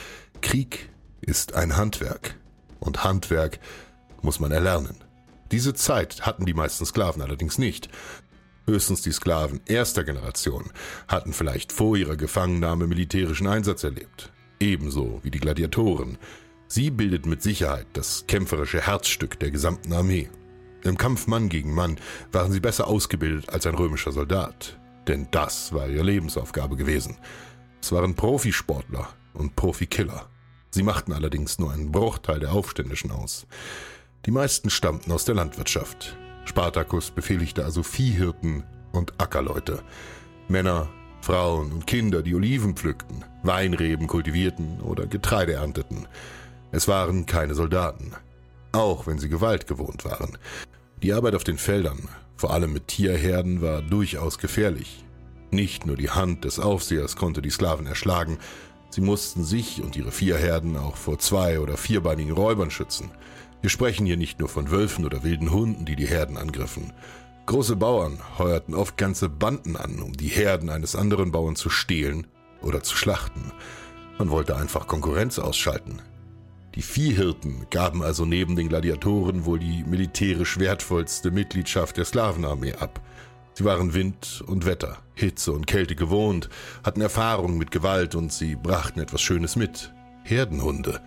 Krieg 0.42 0.90
ist 1.22 1.54
ein 1.54 1.78
Handwerk. 1.78 2.36
Und 2.80 3.04
Handwerk 3.04 3.60
muss 4.22 4.40
man 4.40 4.52
erlernen. 4.52 4.96
Diese 5.52 5.74
Zeit 5.74 6.22
hatten 6.22 6.46
die 6.46 6.54
meisten 6.54 6.86
Sklaven 6.86 7.22
allerdings 7.22 7.58
nicht. 7.58 7.90
Höchstens 8.66 9.02
die 9.02 9.12
Sklaven 9.12 9.60
erster 9.66 10.04
Generation 10.04 10.72
hatten 11.08 11.34
vielleicht 11.34 11.72
vor 11.72 11.98
ihrer 11.98 12.16
Gefangennahme 12.16 12.88
militärischen 12.88 13.48
Einsatz 13.48 13.84
erlebt. 13.84 14.32
Ebenso 14.60 15.20
wie 15.24 15.32
die 15.32 15.40
Gladiatoren. 15.40 16.18
Sie 16.68 16.90
bildeten 16.90 17.30
mit 17.30 17.42
Sicherheit 17.42 17.88
das 17.94 18.26
kämpferische 18.28 18.80
Herzstück 18.80 19.40
der 19.40 19.52
gesamten 19.52 19.92
Armee. 19.92 20.30
Im 20.84 20.98
Kampf 20.98 21.28
Mann 21.28 21.50
gegen 21.50 21.74
Mann 21.74 21.98
waren 22.32 22.52
sie 22.52 22.62
besser 22.62 22.88
ausgebildet 22.88 23.50
als 23.50 23.68
ein 23.68 23.76
römischer 23.76 24.14
Soldat. 24.14 24.80
Denn 25.08 25.28
das 25.32 25.74
war 25.74 25.90
ihre 25.90 26.04
Lebensaufgabe 26.04 26.78
gewesen. 26.78 27.18
Es 27.82 27.92
waren 27.92 28.16
Profisportler 28.16 29.10
und 29.34 29.56
Profikiller. 29.56 30.30
Sie 30.70 30.84
machten 30.84 31.12
allerdings 31.12 31.60
nur 31.60 31.74
einen 31.74 31.92
Bruchteil 31.92 32.40
der 32.40 32.54
Aufständischen 32.54 33.12
aus. 33.12 33.48
Die 34.28 34.32
meisten 34.32 34.70
stammten 34.70 35.12
aus 35.12 35.26
der 35.26 35.34
Landwirtschaft. 35.34 36.16
Spartacus 36.46 37.10
befehligte 37.10 37.66
also 37.66 37.82
Viehhirten 37.82 38.64
und 38.92 39.20
Ackerleute. 39.20 39.82
Männer, 40.48 40.90
Frauen 41.22 41.72
und 41.72 41.88
Kinder, 41.88 42.22
die 42.22 42.36
Oliven 42.36 42.76
pflückten, 42.76 43.26
Weinreben 43.42 44.06
kultivierten 44.06 44.80
oder 44.82 45.08
Getreide 45.08 45.54
ernteten. 45.54 46.08
Es 46.72 46.88
waren 46.88 47.26
keine 47.26 47.56
Soldaten, 47.56 48.12
auch 48.74 49.08
wenn 49.08 49.18
sie 49.18 49.30
Gewalt 49.30 49.66
gewohnt 49.66 50.06
waren. 50.06 50.38
Die 51.02 51.14
Arbeit 51.14 51.34
auf 51.34 51.44
den 51.44 51.58
Feldern, 51.58 52.08
vor 52.38 52.54
allem 52.54 52.74
mit 52.74 52.90
Tierherden, 52.90 53.64
war 53.64 53.82
durchaus 53.82 54.38
gefährlich. 54.38 55.04
Nicht 55.50 55.88
nur 55.88 55.98
die 55.98 56.12
Hand 56.12 56.46
des 56.46 56.60
Aufsehers 56.60 57.16
konnte 57.16 57.42
die 57.42 57.50
Sklaven 57.50 57.88
erschlagen, 57.88 58.38
sie 58.92 59.02
mussten 59.02 59.44
sich 59.44 59.82
und 59.82 59.96
ihre 59.96 60.12
Vierherden 60.12 60.78
auch 60.78 60.96
vor 60.96 61.18
zwei- 61.18 61.60
oder 61.60 61.76
vierbeinigen 61.76 62.34
Räubern 62.34 62.70
schützen– 62.70 63.10
wir 63.62 63.70
sprechen 63.70 64.06
hier 64.06 64.18
nicht 64.18 64.40
nur 64.40 64.50
von 64.50 64.72
Wölfen 64.72 65.06
oder 65.06 65.24
wilden 65.24 65.52
Hunden, 65.52 65.86
die 65.86 65.96
die 65.96 66.08
Herden 66.08 66.38
angriffen. 66.38 66.94
Große 67.46 67.76
Bauern 67.76 68.20
heuerten 68.38 68.74
oft 68.74 68.98
ganze 68.98 69.30
Banden 69.30 69.76
an, 69.76 70.02
um 70.02 70.14
die 70.14 70.30
Herden 70.30 70.70
eines 70.70 70.96
anderen 70.96 71.32
Bauern 71.32 71.56
zu 71.56 71.70
stehlen 71.70 72.28
oder 72.62 72.82
zu 72.82 72.96
schlachten. 72.96 73.52
Man 74.18 74.30
wollte 74.30 74.56
einfach 74.56 74.88
Konkurrenz 74.88 75.40
ausschalten. 75.40 76.02
Die 76.76 76.82
Viehhirten 76.82 77.68
gaben 77.70 78.02
also 78.02 78.26
neben 78.26 78.56
den 78.56 78.70
Gladiatoren 78.70 79.46
wohl 79.46 79.60
die 79.60 79.84
militärisch 79.84 80.58
wertvollste 80.58 81.30
Mitgliedschaft 81.30 81.98
der 81.98 82.06
Sklavenarmee 82.06 82.74
ab. 82.76 83.02
Sie 83.54 83.66
waren 83.66 83.94
Wind 83.94 84.44
und 84.48 84.66
Wetter, 84.66 85.00
Hitze 85.14 85.52
und 85.52 85.68
Kälte 85.68 85.96
gewohnt, 85.96 86.50
hatten 86.84 87.02
Erfahrung 87.02 87.58
mit 87.58 87.72
Gewalt 87.72 88.16
und 88.16 88.32
sie 88.32 88.56
brachten 88.56 89.02
etwas 89.02 89.22
Schönes 89.22 89.58
mit. 89.58 89.94
Herdenhunde. 90.24 91.02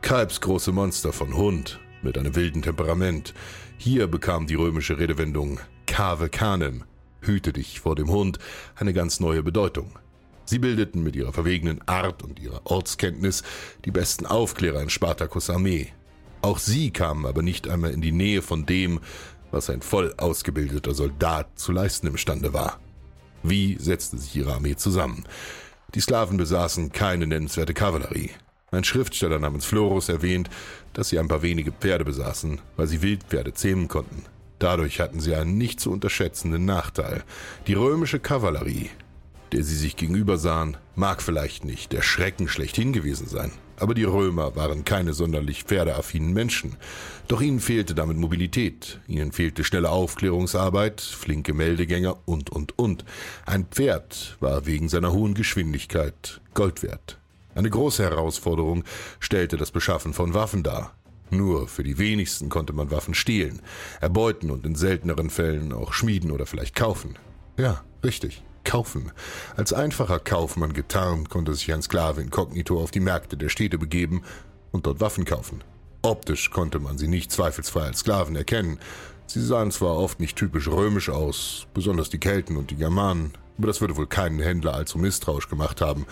Kalbsgroße 0.00 0.70
Monster 0.70 1.12
von 1.12 1.36
Hund, 1.36 1.80
mit 2.02 2.18
einem 2.18 2.34
wilden 2.34 2.62
Temperament. 2.62 3.34
Hier 3.76 4.06
bekam 4.06 4.46
die 4.46 4.54
römische 4.54 4.98
Redewendung 4.98 5.60
cave 5.86 6.28
canem, 6.28 6.84
hüte 7.20 7.52
dich 7.52 7.80
vor 7.80 7.94
dem 7.94 8.08
Hund, 8.10 8.38
eine 8.76 8.92
ganz 8.92 9.20
neue 9.20 9.42
Bedeutung. 9.42 9.98
Sie 10.44 10.58
bildeten 10.58 11.02
mit 11.02 11.14
ihrer 11.16 11.32
verwegenen 11.32 11.86
Art 11.86 12.22
und 12.22 12.40
ihrer 12.40 12.62
Ortskenntnis 12.64 13.42
die 13.84 13.90
besten 13.90 14.24
Aufklärer 14.24 14.80
in 14.80 14.90
Spartacus 14.90 15.50
Armee. 15.50 15.88
Auch 16.40 16.58
sie 16.58 16.90
kamen 16.90 17.26
aber 17.26 17.42
nicht 17.42 17.68
einmal 17.68 17.90
in 17.90 18.00
die 18.00 18.12
Nähe 18.12 18.42
von 18.42 18.64
dem, 18.64 19.00
was 19.50 19.70
ein 19.70 19.82
voll 19.82 20.14
ausgebildeter 20.16 20.94
Soldat 20.94 21.58
zu 21.58 21.72
leisten 21.72 22.06
imstande 22.06 22.52
war. 22.52 22.80
Wie 23.42 23.76
setzte 23.78 24.18
sich 24.18 24.36
ihre 24.36 24.54
Armee 24.54 24.76
zusammen? 24.76 25.24
Die 25.94 26.00
Sklaven 26.00 26.36
besaßen 26.36 26.92
keine 26.92 27.26
nennenswerte 27.26 27.74
Kavallerie. 27.74 28.30
Ein 28.70 28.84
Schriftsteller 28.84 29.38
namens 29.38 29.64
Florus 29.64 30.10
erwähnt, 30.10 30.50
dass 30.92 31.08
sie 31.08 31.18
ein 31.18 31.28
paar 31.28 31.42
wenige 31.42 31.72
Pferde 31.72 32.04
besaßen, 32.04 32.60
weil 32.76 32.86
sie 32.86 33.00
Wildpferde 33.00 33.54
zähmen 33.54 33.88
konnten. 33.88 34.24
Dadurch 34.58 35.00
hatten 35.00 35.20
sie 35.20 35.34
einen 35.34 35.56
nicht 35.56 35.80
zu 35.80 35.90
unterschätzenden 35.90 36.64
Nachteil. 36.64 37.22
Die 37.66 37.74
römische 37.74 38.18
Kavallerie, 38.18 38.90
der 39.52 39.64
sie 39.64 39.76
sich 39.76 39.96
gegenüber 39.96 40.36
sahen, 40.36 40.76
mag 40.96 41.22
vielleicht 41.22 41.64
nicht 41.64 41.92
der 41.92 42.02
Schrecken 42.02 42.48
schlechthin 42.48 42.92
gewesen 42.92 43.26
sein, 43.26 43.52
aber 43.76 43.94
die 43.94 44.04
Römer 44.04 44.56
waren 44.56 44.84
keine 44.84 45.14
sonderlich 45.14 45.62
pferdeaffinen 45.62 46.34
Menschen. 46.34 46.76
Doch 47.28 47.40
ihnen 47.40 47.60
fehlte 47.60 47.94
damit 47.94 48.18
Mobilität, 48.18 49.00
ihnen 49.06 49.32
fehlte 49.32 49.64
schnelle 49.64 49.90
Aufklärungsarbeit, 49.90 51.00
flinke 51.00 51.54
Meldegänger 51.54 52.18
und, 52.26 52.50
und, 52.50 52.78
und. 52.78 53.04
Ein 53.46 53.66
Pferd 53.66 54.36
war 54.40 54.66
wegen 54.66 54.88
seiner 54.88 55.12
hohen 55.12 55.34
Geschwindigkeit 55.34 56.40
Gold 56.52 56.82
wert. 56.82 57.18
Eine 57.58 57.70
große 57.70 58.04
Herausforderung 58.04 58.84
stellte 59.18 59.56
das 59.56 59.72
Beschaffen 59.72 60.14
von 60.14 60.32
Waffen 60.32 60.62
dar. 60.62 60.94
Nur 61.30 61.66
für 61.66 61.82
die 61.82 61.98
wenigsten 61.98 62.50
konnte 62.50 62.72
man 62.72 62.92
Waffen 62.92 63.14
stehlen, 63.14 63.62
erbeuten 64.00 64.52
und 64.52 64.64
in 64.64 64.76
selteneren 64.76 65.28
Fällen 65.28 65.72
auch 65.72 65.92
schmieden 65.92 66.30
oder 66.30 66.46
vielleicht 66.46 66.76
kaufen. 66.76 67.18
Ja, 67.56 67.82
richtig, 68.04 68.44
kaufen. 68.62 69.10
Als 69.56 69.72
einfacher 69.72 70.20
Kaufmann 70.20 70.72
getarnt 70.72 71.30
konnte 71.30 71.52
sich 71.52 71.74
ein 71.74 71.82
Sklave 71.82 72.22
inkognito 72.22 72.80
auf 72.80 72.92
die 72.92 73.00
Märkte 73.00 73.36
der 73.36 73.48
Städte 73.48 73.76
begeben 73.76 74.22
und 74.70 74.86
dort 74.86 75.00
Waffen 75.00 75.24
kaufen. 75.24 75.64
Optisch 76.02 76.52
konnte 76.52 76.78
man 76.78 76.96
sie 76.96 77.08
nicht 77.08 77.32
zweifelsfrei 77.32 77.86
als 77.86 77.98
Sklaven 77.98 78.36
erkennen. 78.36 78.78
Sie 79.26 79.44
sahen 79.44 79.72
zwar 79.72 79.96
oft 79.96 80.20
nicht 80.20 80.38
typisch 80.38 80.68
römisch 80.68 81.10
aus, 81.10 81.66
besonders 81.74 82.08
die 82.08 82.20
Kelten 82.20 82.56
und 82.56 82.70
die 82.70 82.76
Germanen, 82.76 83.32
aber 83.58 83.66
das 83.66 83.80
würde 83.80 83.96
wohl 83.96 84.06
keinen 84.06 84.38
Händler 84.38 84.74
allzu 84.74 84.98
misstrauisch 84.98 85.48
gemacht 85.48 85.80
haben, 85.80 86.06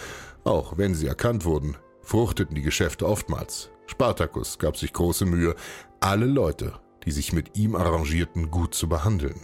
auch 0.47 0.79
wenn 0.79 0.95
sie 0.95 1.07
erkannt 1.07 1.45
wurden, 1.45 1.76
fruchteten 2.03 2.55
die 2.55 2.62
Geschäfte 2.62 3.07
oftmals. 3.07 3.71
Spartacus 3.87 4.59
gab 4.59 4.76
sich 4.76 4.93
große 4.93 5.26
Mühe, 5.26 5.55
alle 6.00 6.26
Leute, 6.26 6.75
die 7.05 7.12
sich 7.12 7.33
mit 7.33 7.57
ihm 7.57 7.75
arrangierten, 7.75 8.50
gut 8.50 8.75
zu 8.75 8.88
behandeln. 8.88 9.41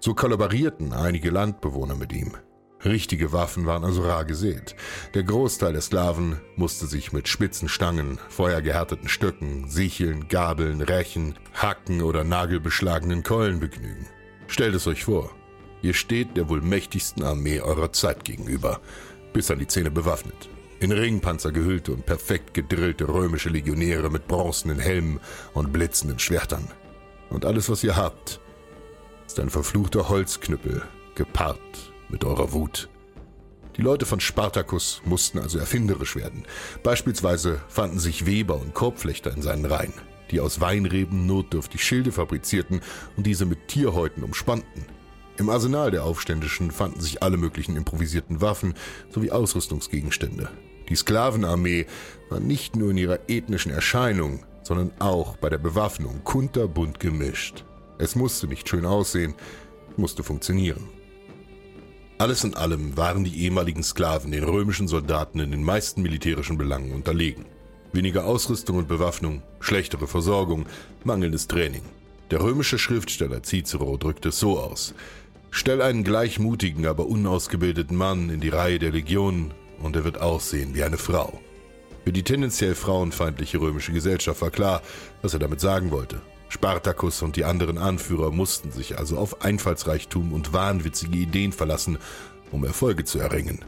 So 0.00 0.14
kollaborierten 0.14 0.92
einige 0.92 1.30
Landbewohner 1.30 1.94
mit 1.94 2.12
ihm. 2.12 2.32
Richtige 2.84 3.32
Waffen 3.32 3.64
waren 3.64 3.84
also 3.84 4.02
rar 4.02 4.26
gesät. 4.26 4.76
Der 5.14 5.22
Großteil 5.22 5.72
der 5.72 5.80
Sklaven 5.80 6.38
musste 6.56 6.86
sich 6.86 7.12
mit 7.14 7.28
spitzen 7.28 7.68
Stangen, 7.68 8.18
feuergehärteten 8.28 9.08
Stöcken, 9.08 9.70
Sicheln, 9.70 10.28
Gabeln, 10.28 10.82
Rechen, 10.82 11.34
Hacken 11.54 12.02
oder 12.02 12.24
nagelbeschlagenen 12.24 13.22
Keulen 13.22 13.60
begnügen. 13.60 14.06
Stellt 14.46 14.74
es 14.74 14.86
euch 14.86 15.04
vor, 15.04 15.30
ihr 15.80 15.94
steht 15.94 16.36
der 16.36 16.50
wohl 16.50 16.60
mächtigsten 16.60 17.22
Armee 17.22 17.62
eurer 17.62 17.92
Zeit 17.92 18.26
gegenüber 18.26 18.82
bis 19.34 19.50
an 19.50 19.58
die 19.58 19.66
Zähne 19.66 19.90
bewaffnet. 19.90 20.48
In 20.80 20.92
Ringpanzer 20.92 21.52
gehüllte 21.52 21.92
und 21.92 22.06
perfekt 22.06 22.54
gedrillte 22.54 23.08
römische 23.08 23.50
Legionäre 23.50 24.10
mit 24.10 24.26
bronzenen 24.26 24.78
Helmen 24.78 25.20
und 25.52 25.72
blitzenden 25.72 26.18
Schwertern. 26.18 26.68
Und 27.28 27.44
alles, 27.44 27.68
was 27.68 27.84
ihr 27.84 27.96
habt, 27.96 28.40
ist 29.26 29.38
ein 29.40 29.50
verfluchter 29.50 30.08
Holzknüppel, 30.08 30.82
gepaart 31.14 31.58
mit 32.08 32.24
eurer 32.24 32.52
Wut. 32.52 32.88
Die 33.76 33.82
Leute 33.82 34.06
von 34.06 34.20
Spartacus 34.20 35.02
mussten 35.04 35.38
also 35.38 35.58
erfinderisch 35.58 36.16
werden. 36.16 36.44
Beispielsweise 36.82 37.60
fanden 37.68 37.98
sich 37.98 38.24
Weber 38.24 38.54
und 38.60 38.72
Korbflechter 38.72 39.34
in 39.34 39.42
seinen 39.42 39.64
Reihen. 39.66 39.94
die 40.30 40.40
aus 40.40 40.60
Weinreben 40.60 41.26
notdürftig 41.26 41.84
Schilde 41.84 42.10
fabrizierten 42.10 42.80
und 43.16 43.26
diese 43.26 43.44
mit 43.44 43.68
Tierhäuten 43.68 44.24
umspannten. 44.24 44.86
Im 45.36 45.48
Arsenal 45.48 45.90
der 45.90 46.04
Aufständischen 46.04 46.70
fanden 46.70 47.00
sich 47.00 47.22
alle 47.22 47.36
möglichen 47.36 47.76
improvisierten 47.76 48.40
Waffen 48.40 48.74
sowie 49.10 49.32
Ausrüstungsgegenstände. 49.32 50.48
Die 50.88 50.94
Sklavenarmee 50.94 51.86
war 52.30 52.38
nicht 52.38 52.76
nur 52.76 52.90
in 52.90 52.98
ihrer 52.98 53.18
ethnischen 53.28 53.72
Erscheinung, 53.72 54.44
sondern 54.62 54.92
auch 55.00 55.36
bei 55.36 55.50
der 55.50 55.58
Bewaffnung 55.58 56.22
kunterbunt 56.22 57.00
gemischt. 57.00 57.64
Es 57.98 58.14
musste 58.14 58.46
nicht 58.46 58.68
schön 58.68 58.86
aussehen, 58.86 59.34
musste 59.96 60.22
funktionieren. 60.22 60.84
Alles 62.18 62.44
in 62.44 62.54
allem 62.54 62.96
waren 62.96 63.24
die 63.24 63.42
ehemaligen 63.42 63.82
Sklaven 63.82 64.30
den 64.30 64.44
römischen 64.44 64.86
Soldaten 64.86 65.40
in 65.40 65.50
den 65.50 65.64
meisten 65.64 66.00
militärischen 66.00 66.56
Belangen 66.56 66.92
unterlegen. 66.92 67.44
Weniger 67.92 68.24
Ausrüstung 68.24 68.76
und 68.76 68.88
Bewaffnung, 68.88 69.42
schlechtere 69.58 70.06
Versorgung, 70.06 70.66
mangelndes 71.02 71.48
Training. 71.48 71.82
Der 72.30 72.42
römische 72.42 72.78
Schriftsteller 72.78 73.42
Cicero 73.42 73.96
drückte 73.96 74.30
es 74.30 74.38
so 74.38 74.58
aus. 74.58 74.94
Stell 75.56 75.80
einen 75.82 76.02
gleichmutigen, 76.02 76.84
aber 76.84 77.06
unausgebildeten 77.06 77.96
Mann 77.96 78.28
in 78.28 78.40
die 78.40 78.48
Reihe 78.48 78.80
der 78.80 78.90
Legionen 78.90 79.54
und 79.80 79.94
er 79.94 80.02
wird 80.02 80.20
aussehen 80.20 80.74
wie 80.74 80.82
eine 80.82 80.98
Frau. 80.98 81.40
Für 82.02 82.10
die 82.10 82.24
tendenziell 82.24 82.74
frauenfeindliche 82.74 83.60
römische 83.60 83.92
Gesellschaft 83.92 84.42
war 84.42 84.50
klar, 84.50 84.82
was 85.22 85.32
er 85.32 85.38
damit 85.38 85.60
sagen 85.60 85.92
wollte. 85.92 86.20
Spartacus 86.48 87.22
und 87.22 87.36
die 87.36 87.44
anderen 87.44 87.78
Anführer 87.78 88.32
mussten 88.32 88.72
sich 88.72 88.98
also 88.98 89.16
auf 89.16 89.42
Einfallsreichtum 89.42 90.32
und 90.32 90.52
wahnwitzige 90.52 91.16
Ideen 91.16 91.52
verlassen, 91.52 91.98
um 92.50 92.64
Erfolge 92.64 93.04
zu 93.04 93.20
erringen. 93.20 93.64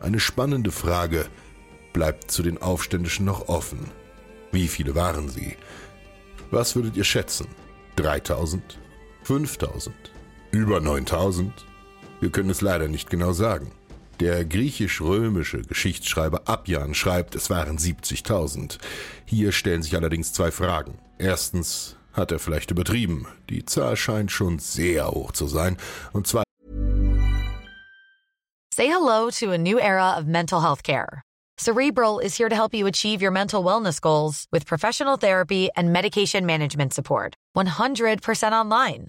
Eine 0.00 0.20
spannende 0.20 0.70
Frage 0.70 1.26
bleibt 1.92 2.30
zu 2.30 2.42
den 2.42 2.56
Aufständischen 2.56 3.26
noch 3.26 3.48
offen. 3.48 3.90
Wie 4.50 4.66
viele 4.66 4.94
waren 4.94 5.28
sie? 5.28 5.58
Was 6.50 6.74
würdet 6.74 6.96
ihr 6.96 7.04
schätzen? 7.04 7.48
3000? 7.96 8.78
5000? 9.24 9.94
Über 10.50 10.80
9000? 10.80 11.52
Wir 12.20 12.30
können 12.30 12.50
es 12.50 12.62
leider 12.62 12.88
nicht 12.88 13.10
genau 13.10 13.32
sagen. 13.32 13.70
Der 14.18 14.44
griechisch-römische 14.44 15.62
Geschichtsschreiber 15.62 16.42
Abjan 16.46 16.94
schreibt, 16.94 17.34
es 17.34 17.50
waren 17.50 17.78
70.000. 17.78 18.78
Hier 19.26 19.52
stellen 19.52 19.82
sich 19.82 19.94
allerdings 19.94 20.32
zwei 20.32 20.50
Fragen. 20.50 20.98
Erstens, 21.18 21.96
hat 22.14 22.32
er 22.32 22.38
vielleicht 22.38 22.70
übertrieben? 22.70 23.26
Die 23.50 23.64
Zahl 23.64 23.96
scheint 23.96 24.32
schon 24.32 24.58
sehr 24.58 25.08
hoch 25.10 25.32
zu 25.32 25.46
sein. 25.46 25.76
Und 26.12 26.26
zweitens, 26.26 26.44
Say 28.74 28.86
hello 28.86 29.28
to 29.30 29.52
a 29.52 29.58
new 29.58 29.78
era 29.78 30.16
of 30.16 30.26
mental 30.26 30.60
health 30.60 30.82
care. 30.82 31.22
Cerebral 31.58 32.20
is 32.20 32.36
here 32.36 32.48
to 32.48 32.54
help 32.54 32.72
you 32.72 32.86
achieve 32.86 33.20
your 33.20 33.32
mental 33.32 33.64
wellness 33.64 34.00
goals 34.00 34.46
with 34.52 34.66
professional 34.66 35.16
therapy 35.18 35.68
and 35.76 35.92
medication 35.92 36.46
management 36.46 36.94
support. 36.94 37.34
100% 37.56 38.52
online. 38.52 39.08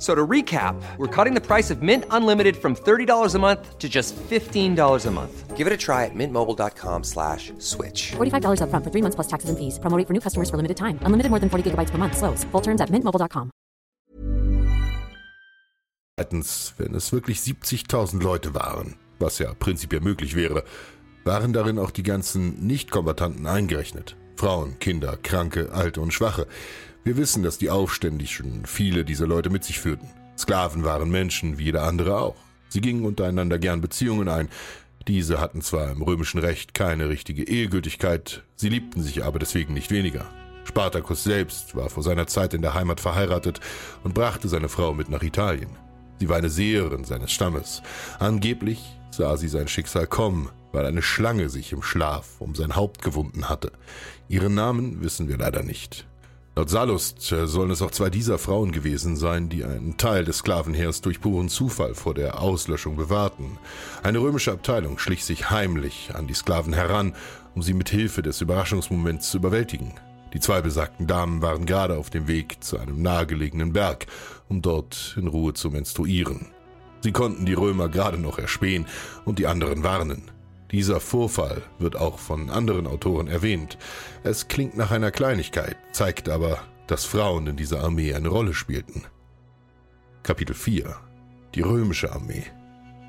So 0.00 0.14
to 0.14 0.26
recap, 0.26 0.80
we're 0.96 1.14
cutting 1.14 1.34
the 1.34 1.46
price 1.46 1.70
of 1.70 1.82
Mint 1.82 2.04
Unlimited 2.10 2.56
from 2.56 2.74
$30 2.74 3.34
a 3.34 3.38
month 3.38 3.78
to 3.78 3.86
just 3.86 4.16
$15 4.16 5.06
a 5.06 5.10
month. 5.10 5.56
Give 5.58 5.66
it 5.66 5.72
a 5.74 5.76
try 5.76 6.06
at 6.06 6.14
mintmobile.com 6.14 7.04
slash 7.04 7.52
switch. 7.58 8.12
$45 8.16 8.62
upfront 8.62 8.82
for 8.82 8.90
three 8.90 9.02
months 9.02 9.16
plus 9.16 9.28
taxes 9.28 9.50
and 9.50 9.58
fees. 9.58 9.78
Promo 9.78 9.98
rate 9.98 10.06
for 10.06 10.14
new 10.14 10.20
customers 10.20 10.48
for 10.48 10.56
limited 10.56 10.78
time. 10.78 10.98
Unlimited 11.04 11.28
more 11.28 11.38
than 11.38 11.50
40 11.50 11.70
gigabytes 11.70 11.90
per 11.90 11.98
month. 11.98 12.16
Slows. 12.16 12.44
Full 12.50 12.62
terms 12.62 12.80
at 12.80 12.88
mintmobile.com. 12.88 13.50
wenn 16.16 16.94
es 16.94 17.12
wirklich 17.12 17.38
70.000 17.40 18.22
Leute 18.22 18.54
waren, 18.54 18.96
was 19.18 19.38
ja 19.38 19.52
prinzipiell 19.54 20.00
möglich 20.00 20.34
wäre, 20.34 20.64
waren 21.24 21.52
darin 21.52 21.78
auch 21.78 21.90
die 21.90 22.02
ganzen 22.02 22.66
Nicht-Kombattanten 22.66 23.46
eingerechnet. 23.46 24.16
Frauen, 24.36 24.78
Kinder, 24.78 25.18
Kranke, 25.22 25.70
Alte 25.72 26.00
und 26.00 26.12
Schwache. 26.12 26.46
Wir 27.02 27.16
wissen, 27.16 27.42
dass 27.42 27.56
die 27.56 27.70
Aufständischen 27.70 28.66
viele 28.66 29.04
dieser 29.04 29.26
Leute 29.26 29.48
mit 29.48 29.64
sich 29.64 29.80
führten. 29.80 30.08
Sklaven 30.36 30.84
waren 30.84 31.10
Menschen, 31.10 31.58
wie 31.58 31.64
jeder 31.64 31.84
andere 31.84 32.18
auch. 32.18 32.36
Sie 32.68 32.80
gingen 32.80 33.06
untereinander 33.06 33.58
gern 33.58 33.80
Beziehungen 33.80 34.28
ein. 34.28 34.48
Diese 35.08 35.40
hatten 35.40 35.62
zwar 35.62 35.90
im 35.90 36.02
römischen 36.02 36.40
Recht 36.40 36.74
keine 36.74 37.08
richtige 37.08 37.44
Ehegültigkeit, 37.44 38.44
sie 38.54 38.68
liebten 38.68 39.02
sich 39.02 39.24
aber 39.24 39.38
deswegen 39.38 39.72
nicht 39.72 39.90
weniger. 39.90 40.26
Spartacus 40.64 41.24
selbst 41.24 41.74
war 41.74 41.88
vor 41.88 42.02
seiner 42.02 42.26
Zeit 42.26 42.52
in 42.52 42.60
der 42.60 42.74
Heimat 42.74 43.00
verheiratet 43.00 43.60
und 44.04 44.14
brachte 44.14 44.48
seine 44.48 44.68
Frau 44.68 44.92
mit 44.92 45.08
nach 45.08 45.22
Italien. 45.22 45.70
Sie 46.18 46.28
war 46.28 46.36
eine 46.36 46.50
Seherin 46.50 47.04
seines 47.04 47.32
Stammes. 47.32 47.82
Angeblich 48.18 48.98
sah 49.10 49.38
sie 49.38 49.48
sein 49.48 49.68
Schicksal 49.68 50.06
kommen, 50.06 50.50
weil 50.70 50.84
eine 50.84 51.02
Schlange 51.02 51.48
sich 51.48 51.72
im 51.72 51.82
Schlaf 51.82 52.40
um 52.40 52.54
sein 52.54 52.76
Haupt 52.76 53.02
gewunden 53.02 53.48
hatte. 53.48 53.72
Ihren 54.28 54.54
Namen 54.54 55.02
wissen 55.02 55.28
wir 55.28 55.38
leider 55.38 55.62
nicht. 55.62 56.06
Laut 56.56 56.68
Sallust 56.68 57.30
äh, 57.30 57.46
sollen 57.46 57.70
es 57.70 57.80
auch 57.80 57.92
zwei 57.92 58.10
dieser 58.10 58.36
Frauen 58.36 58.72
gewesen 58.72 59.16
sein, 59.16 59.48
die 59.48 59.64
einen 59.64 59.96
Teil 59.96 60.24
des 60.24 60.38
Sklavenheers 60.38 61.00
durch 61.00 61.20
puren 61.20 61.48
Zufall 61.48 61.94
vor 61.94 62.12
der 62.12 62.40
Auslöschung 62.40 62.96
bewahrten. 62.96 63.58
Eine 64.02 64.18
römische 64.18 64.50
Abteilung 64.52 64.98
schlich 64.98 65.24
sich 65.24 65.50
heimlich 65.50 66.10
an 66.14 66.26
die 66.26 66.34
Sklaven 66.34 66.72
heran, 66.72 67.14
um 67.54 67.62
sie 67.62 67.72
mit 67.72 67.88
Hilfe 67.88 68.22
des 68.22 68.40
Überraschungsmoments 68.40 69.30
zu 69.30 69.38
überwältigen. 69.38 69.94
Die 70.34 70.40
zwei 70.40 70.60
besagten 70.60 71.06
Damen 71.06 71.40
waren 71.40 71.66
gerade 71.66 71.96
auf 71.96 72.10
dem 72.10 72.26
Weg 72.26 72.62
zu 72.62 72.78
einem 72.78 73.00
nahegelegenen 73.00 73.72
Berg, 73.72 74.06
um 74.48 74.60
dort 74.60 75.16
in 75.16 75.28
Ruhe 75.28 75.54
zu 75.54 75.70
menstruieren. 75.70 76.48
Sie 77.00 77.12
konnten 77.12 77.46
die 77.46 77.54
Römer 77.54 77.88
gerade 77.88 78.18
noch 78.18 78.38
erspähen 78.38 78.86
und 79.24 79.38
die 79.38 79.46
anderen 79.46 79.82
warnen. 79.84 80.30
Dieser 80.70 81.00
Vorfall 81.00 81.62
wird 81.78 81.96
auch 81.96 82.18
von 82.18 82.48
anderen 82.48 82.86
Autoren 82.86 83.26
erwähnt. 83.26 83.76
Es 84.22 84.46
klingt 84.46 84.76
nach 84.76 84.92
einer 84.92 85.10
Kleinigkeit, 85.10 85.76
zeigt 85.92 86.28
aber, 86.28 86.60
dass 86.86 87.04
Frauen 87.04 87.46
in 87.48 87.56
dieser 87.56 87.80
Armee 87.80 88.14
eine 88.14 88.28
Rolle 88.28 88.54
spielten. 88.54 89.04
Kapitel 90.22 90.54
4 90.54 90.96
Die 91.54 91.62
römische 91.62 92.12
Armee 92.12 92.44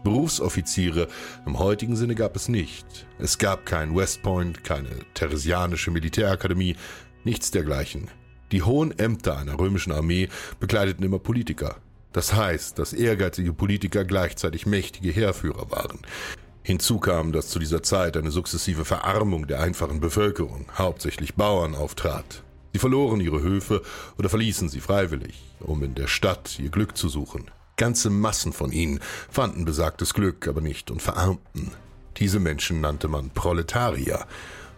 Berufsoffiziere 0.03 1.07
im 1.45 1.59
heutigen 1.59 1.95
Sinne 1.95 2.15
gab 2.15 2.35
es 2.35 2.49
nicht. 2.49 3.05
Es 3.19 3.37
gab 3.37 3.67
kein 3.67 3.95
West 3.95 4.23
Point, 4.23 4.63
keine 4.63 4.89
Theresianische 5.13 5.91
Militärakademie, 5.91 6.75
nichts 7.23 7.51
dergleichen. 7.51 8.09
Die 8.51 8.63
hohen 8.63 8.97
Ämter 8.97 9.37
einer 9.37 9.59
römischen 9.59 9.91
Armee 9.91 10.29
bekleideten 10.59 11.05
immer 11.05 11.19
Politiker. 11.19 11.77
Das 12.13 12.33
heißt, 12.33 12.79
dass 12.79 12.93
ehrgeizige 12.93 13.53
Politiker 13.53 14.03
gleichzeitig 14.03 14.65
mächtige 14.65 15.11
Heerführer 15.11 15.69
waren. 15.71 15.99
Hinzu 16.63 16.99
kam, 16.99 17.31
dass 17.31 17.49
zu 17.49 17.57
dieser 17.57 17.81
Zeit 17.81 18.15
eine 18.15 18.29
sukzessive 18.29 18.85
Verarmung 18.85 19.47
der 19.47 19.61
einfachen 19.61 19.99
Bevölkerung, 19.99 20.65
hauptsächlich 20.77 21.35
Bauern, 21.35 21.73
auftrat. 21.73 22.43
Sie 22.73 22.79
verloren 22.79 23.19
ihre 23.19 23.41
Höfe 23.41 23.81
oder 24.17 24.29
verließen 24.29 24.69
sie 24.69 24.79
freiwillig, 24.79 25.41
um 25.59 25.83
in 25.83 25.95
der 25.95 26.07
Stadt 26.07 26.59
ihr 26.59 26.69
Glück 26.69 26.95
zu 26.95 27.09
suchen. 27.09 27.49
Ganze 27.77 28.11
Massen 28.11 28.53
von 28.53 28.71
ihnen 28.71 28.99
fanden 29.29 29.65
besagtes 29.65 30.13
Glück 30.13 30.47
aber 30.47 30.61
nicht 30.61 30.91
und 30.91 31.01
verarmten. 31.01 31.71
Diese 32.17 32.39
Menschen 32.39 32.79
nannte 32.79 33.07
man 33.07 33.31
Proletarier. 33.31 34.25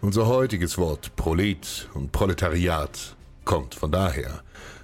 Unser 0.02 0.28
heutiges 0.28 0.78
Wort 0.78 1.16
Prolet 1.18 1.90
und 1.94 2.14
Proletariat 2.14 3.16
kommt 3.44 3.76
von 3.76 3.92
daher. 3.92 4.42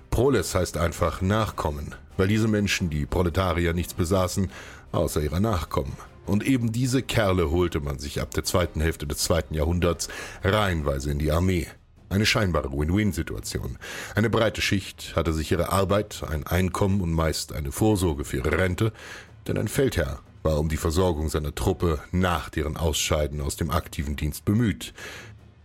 Proles 0.10 0.54
heißt 0.54 0.76
einfach 0.76 1.22
Nachkommen, 1.22 1.96
weil 2.18 2.28
diese 2.28 2.48
Menschen, 2.50 2.90
die 2.90 3.06
Proletarier, 3.06 3.74
nichts 3.74 3.94
besaßen, 3.94 4.52
außer 4.92 5.22
ihrer 5.22 5.40
Nachkommen. 5.40 5.94
Und 6.30 6.46
eben 6.46 6.72
diese 6.72 7.02
Kerle 7.02 7.50
holte 7.50 7.80
man 7.80 7.98
sich 7.98 8.22
ab 8.22 8.32
der 8.36 8.44
zweiten 8.44 8.82
Hälfte 8.82 9.08
des 9.08 9.18
zweiten 9.18 9.56
Jahrhunderts 9.56 10.10
reihenweise 10.44 11.10
in 11.10 11.18
die 11.18 11.32
Armee. 11.32 11.68
Eine 12.10 12.28
scheinbare 12.28 12.72
Win-Win-Situation. 12.72 13.80
Eine 14.14 14.30
breite 14.30 14.62
Schicht 14.62 15.16
hatte 15.16 15.34
sich 15.34 15.52
ihre 15.52 15.72
Arbeit, 15.72 16.24
ein 16.30 16.46
Einkommen 16.46 17.02
und 17.02 17.12
meist 17.14 17.54
eine 17.54 17.72
Vorsorge 17.72 18.26
für 18.26 18.38
ihre 18.38 18.58
Rente, 18.58 18.94
denn 19.48 19.58
ein 19.58 19.68
Feldherr 19.68 20.20
war 20.44 20.60
um 20.60 20.70
die 20.70 20.78
Versorgung 20.78 21.30
seiner 21.30 21.54
Truppe 21.54 22.00
nach 22.12 22.50
deren 22.50 22.78
Ausscheiden 22.78 23.42
aus 23.42 23.56
dem 23.56 23.72
aktiven 23.72 24.16
Dienst 24.16 24.46
bemüht. 24.46 24.94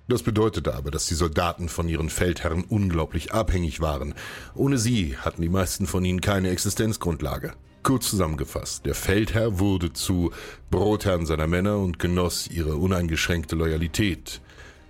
Das 0.08 0.22
bedeutete 0.22 0.74
aber, 0.74 0.90
dass 0.90 1.06
die 1.06 1.14
Soldaten 1.14 1.68
von 1.68 1.90
ihren 1.90 2.08
Feldherren 2.08 2.64
unglaublich 2.64 3.32
abhängig 3.32 3.82
waren. 3.82 4.14
Ohne 4.54 4.78
sie 4.78 5.18
hatten 5.18 5.42
die 5.42 5.48
meisten 5.50 5.86
von 5.86 6.04
ihnen 6.04 6.22
keine 6.22 6.50
Existenzgrundlage. 6.50 7.52
Kurz 7.84 8.08
zusammengefasst, 8.08 8.86
der 8.86 8.94
Feldherr 8.94 9.58
wurde 9.58 9.92
zu 9.92 10.30
Brotherrn 10.70 11.26
seiner 11.26 11.46
Männer 11.46 11.76
und 11.76 11.98
genoss 11.98 12.48
ihre 12.48 12.76
uneingeschränkte 12.76 13.56
Loyalität. 13.56 14.40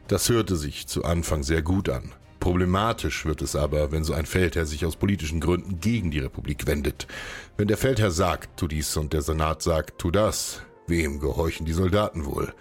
Das 0.06 0.28
hörte 0.28 0.54
sich 0.54 0.86
zu 0.86 1.04
Anfang 1.04 1.42
sehr 1.42 1.60
gut 1.60 1.88
an. 1.88 2.12
Problematisch 2.38 3.26
wird 3.26 3.42
es 3.42 3.56
aber, 3.56 3.90
wenn 3.90 4.04
so 4.04 4.12
ein 4.12 4.26
Feldherr 4.26 4.64
sich 4.64 4.86
aus 4.86 4.94
politischen 4.94 5.40
Gründen 5.40 5.80
gegen 5.80 6.12
die 6.12 6.20
Republik 6.20 6.68
wendet. 6.68 7.08
Wenn 7.56 7.66
der 7.66 7.78
Feldherr 7.78 8.12
sagt, 8.12 8.60
tu 8.60 8.68
dies 8.68 8.96
und 8.96 9.12
der 9.12 9.22
Senat 9.22 9.60
sagt, 9.60 9.98
tu 9.98 10.12
das, 10.12 10.62
wem 10.86 11.18
gehorchen 11.18 11.66
die 11.66 11.72
Soldaten 11.72 12.24
wohl? 12.24 12.54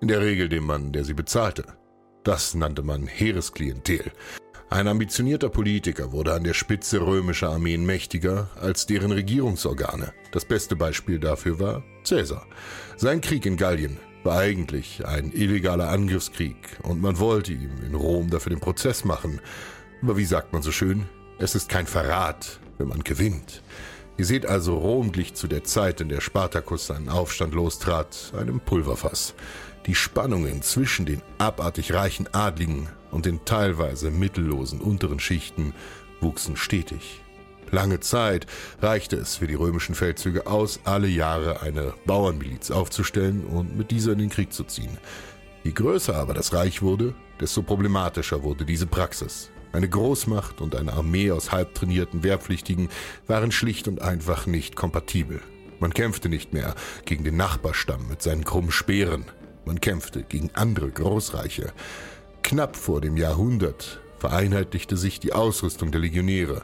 In 0.00 0.06
der 0.06 0.20
Regel 0.20 0.48
dem 0.48 0.66
Mann, 0.66 0.92
der 0.92 1.02
sie 1.02 1.14
bezahlte. 1.14 1.64
Das 2.22 2.54
nannte 2.54 2.84
man 2.84 3.08
Heeresklientel. 3.08 4.12
Ein 4.70 4.88
ambitionierter 4.88 5.50
Politiker 5.50 6.10
wurde 6.10 6.32
an 6.32 6.42
der 6.42 6.54
Spitze 6.54 7.00
römischer 7.00 7.50
Armeen 7.50 7.86
mächtiger 7.86 8.48
als 8.60 8.86
deren 8.86 9.12
Regierungsorgane. 9.12 10.12
Das 10.32 10.44
beste 10.44 10.74
Beispiel 10.74 11.18
dafür 11.18 11.60
war 11.60 11.84
Caesar. 12.08 12.46
Sein 12.96 13.20
Krieg 13.20 13.46
in 13.46 13.56
Gallien 13.56 13.98
war 14.24 14.38
eigentlich 14.38 15.06
ein 15.06 15.32
illegaler 15.32 15.90
Angriffskrieg 15.90 16.56
und 16.82 17.00
man 17.00 17.18
wollte 17.18 17.52
ihm 17.52 17.84
in 17.86 17.94
Rom 17.94 18.30
dafür 18.30 18.50
den 18.50 18.60
Prozess 18.60 19.04
machen. 19.04 19.40
Aber 20.02 20.16
wie 20.16 20.24
sagt 20.24 20.52
man 20.52 20.62
so 20.62 20.72
schön, 20.72 21.06
es 21.38 21.54
ist 21.54 21.68
kein 21.68 21.86
Verrat, 21.86 22.58
wenn 22.78 22.88
man 22.88 23.04
gewinnt. 23.04 23.62
Ihr 24.16 24.24
seht 24.24 24.46
also, 24.46 24.78
Rom 24.78 25.12
glich 25.12 25.34
zu 25.34 25.46
der 25.46 25.64
Zeit, 25.64 26.00
in 26.00 26.08
der 26.08 26.20
Spartacus 26.20 26.86
seinen 26.86 27.08
Aufstand 27.08 27.52
lostrat, 27.52 28.32
einem 28.36 28.60
Pulverfass. 28.60 29.34
Die 29.86 29.94
Spannungen 29.94 30.62
zwischen 30.62 31.04
den 31.04 31.20
abartig 31.36 31.92
reichen 31.92 32.32
Adligen 32.32 32.88
und 33.10 33.26
den 33.26 33.44
teilweise 33.44 34.10
mittellosen 34.10 34.80
unteren 34.80 35.20
Schichten 35.20 35.74
wuchsen 36.20 36.56
stetig. 36.56 37.20
Lange 37.70 38.00
Zeit 38.00 38.46
reichte 38.80 39.16
es 39.16 39.36
für 39.36 39.46
die 39.46 39.54
römischen 39.54 39.94
Feldzüge 39.94 40.46
aus, 40.46 40.80
alle 40.84 41.08
Jahre 41.08 41.60
eine 41.60 41.92
Bauernmiliz 42.06 42.70
aufzustellen 42.70 43.44
und 43.44 43.76
mit 43.76 43.90
dieser 43.90 44.12
in 44.12 44.20
den 44.20 44.30
Krieg 44.30 44.52
zu 44.52 44.64
ziehen. 44.64 44.96
Je 45.64 45.72
größer 45.72 46.14
aber 46.14 46.32
das 46.32 46.54
Reich 46.54 46.80
wurde, 46.80 47.14
desto 47.40 47.62
problematischer 47.62 48.42
wurde 48.42 48.64
diese 48.64 48.86
Praxis. 48.86 49.50
Eine 49.72 49.88
Großmacht 49.88 50.60
und 50.60 50.76
eine 50.76 50.92
Armee 50.92 51.30
aus 51.30 51.50
halbtrainierten 51.50 52.22
Wehrpflichtigen 52.22 52.88
waren 53.26 53.50
schlicht 53.50 53.88
und 53.88 54.00
einfach 54.00 54.46
nicht 54.46 54.76
kompatibel. 54.76 55.42
Man 55.80 55.92
kämpfte 55.92 56.28
nicht 56.28 56.52
mehr 56.52 56.74
gegen 57.04 57.24
den 57.24 57.36
Nachbarstamm 57.36 58.08
mit 58.08 58.22
seinen 58.22 58.44
krummen 58.44 58.70
Speeren. 58.70 59.24
Man 59.66 59.80
kämpfte 59.80 60.22
gegen 60.22 60.50
andere 60.54 60.90
Großreiche. 60.90 61.72
Knapp 62.42 62.76
vor 62.76 63.00
dem 63.00 63.16
Jahrhundert 63.16 64.00
vereinheitlichte 64.18 64.96
sich 64.96 65.20
die 65.20 65.32
Ausrüstung 65.32 65.90
der 65.90 66.00
Legionäre 66.00 66.62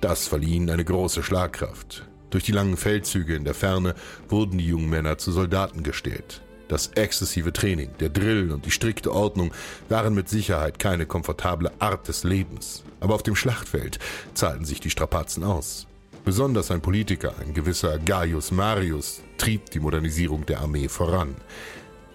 das 0.00 0.28
verlieh 0.28 0.54
ihnen 0.54 0.70
eine 0.70 0.84
große 0.84 1.22
Schlagkraft. 1.22 2.04
Durch 2.30 2.44
die 2.44 2.52
langen 2.52 2.76
Feldzüge 2.76 3.34
in 3.34 3.44
der 3.44 3.54
Ferne 3.54 3.94
wurden 4.28 4.58
die 4.58 4.66
jungen 4.66 4.90
Männer 4.90 5.18
zu 5.18 5.32
Soldaten 5.32 5.82
gestellt. 5.82 6.42
Das 6.68 6.88
exzessive 6.88 7.52
Training, 7.52 7.90
der 8.00 8.08
Drill 8.08 8.50
und 8.50 8.66
die 8.66 8.70
strikte 8.70 9.12
Ordnung 9.12 9.52
waren 9.88 10.14
mit 10.14 10.28
Sicherheit 10.28 10.78
keine 10.78 11.06
komfortable 11.06 11.72
Art 11.78 12.08
des 12.08 12.24
Lebens. 12.24 12.82
Aber 13.00 13.14
auf 13.14 13.22
dem 13.22 13.36
Schlachtfeld 13.36 13.98
zahlten 14.34 14.64
sich 14.64 14.80
die 14.80 14.90
Strapazen 14.90 15.44
aus. 15.44 15.86
Besonders 16.24 16.72
ein 16.72 16.80
Politiker, 16.80 17.34
ein 17.40 17.54
gewisser 17.54 17.98
Gaius 17.98 18.50
Marius, 18.50 19.22
trieb 19.38 19.70
die 19.70 19.80
Modernisierung 19.80 20.44
der 20.44 20.60
Armee 20.60 20.88
voran. 20.88 21.36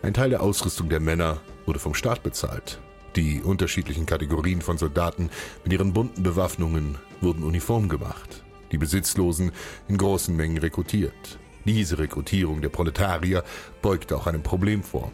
Ein 0.04 0.16
Teil 0.16 0.32
der 0.32 0.42
Ausrüstung 0.42 0.90
der 0.90 1.00
Männer 1.00 1.42
wurde 1.68 1.78
vom 1.78 1.94
Staat 1.94 2.24
bezahlt. 2.24 2.80
Die 3.16 3.40
unterschiedlichen 3.42 4.08
Kategorien 4.08 4.62
von 4.62 4.80
Soldaten 4.80 5.30
mit 5.64 5.74
ihren 5.74 5.94
bunten 5.94 6.24
Bewaffnungen 6.24 6.98
wurden 7.20 7.44
uniform 7.44 7.88
gemacht, 7.88 8.44
die 8.72 8.80
Besitzlosen 8.80 9.52
in 9.88 9.98
großen 9.98 10.36
Mengen 10.36 10.58
rekrutiert. 10.58 11.38
Diese 11.66 12.00
Rekrutierung 12.00 12.62
der 12.62 12.70
Proletarier 12.70 13.44
beugte 13.84 14.18
auch 14.18 14.26
einem 14.26 14.42
Problem 14.42 14.82
vor, 14.82 15.12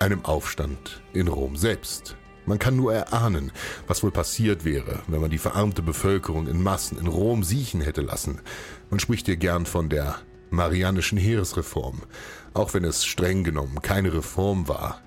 einem 0.00 0.24
Aufstand 0.24 1.02
in 1.12 1.28
Rom 1.28 1.56
selbst. 1.56 2.16
Man 2.46 2.58
kann 2.58 2.74
nur 2.74 2.94
erahnen, 2.94 3.52
was 3.86 4.02
wohl 4.02 4.10
passiert 4.10 4.64
wäre, 4.64 5.02
wenn 5.06 5.20
man 5.20 5.30
die 5.30 5.38
verarmte 5.38 5.82
Bevölkerung 5.82 6.48
in 6.48 6.60
Massen 6.60 6.98
in 6.98 7.06
Rom 7.06 7.44
siechen 7.44 7.80
hätte 7.80 8.02
lassen. 8.02 8.40
Man 8.90 8.98
spricht 8.98 9.26
hier 9.26 9.36
gern 9.36 9.66
von 9.66 9.88
der 9.88 10.16
Marianischen 10.56 11.18
Heeresreform, 11.18 12.02
auch 12.54 12.74
wenn 12.74 12.84
es 12.84 13.04
streng 13.04 13.44
genommen 13.44 13.80
keine 13.82 14.12
Reform 14.12 14.68
war, 14.68 15.00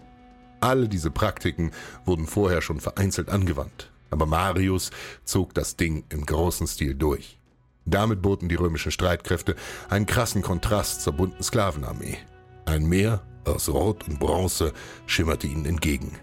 alle 0.62 0.90
diese 0.90 1.10
Praktiken 1.10 1.72
wurden 2.06 2.28
vorher 2.28 2.62
schon 2.62 2.80
vereinzelt 2.82 3.30
angewandt, 3.30 3.92
aber 4.12 4.26
Marius 4.26 4.92
zog 5.24 5.54
das 5.54 5.78
Ding 5.78 6.04
im 6.10 6.26
großen 6.26 6.68
Stil 6.68 6.96
durch. 6.96 7.40
Damit 7.86 8.22
boten 8.22 8.50
die 8.50 8.56
römischen 8.56 8.92
Streitkräfte 8.92 9.56
einen 9.90 10.06
krassen 10.06 10.42
Kontrast 10.42 11.02
zur 11.02 11.14
bunten 11.14 11.42
Sklavenarmee. 11.42 12.18
Ein 12.66 12.86
Meer 12.86 13.22
aus 13.46 13.70
Rot 13.70 14.08
und 14.08 14.20
Bronze 14.20 14.74
schimmerte 15.06 15.48
ihnen 15.48 15.66
entgegen. 15.66 16.20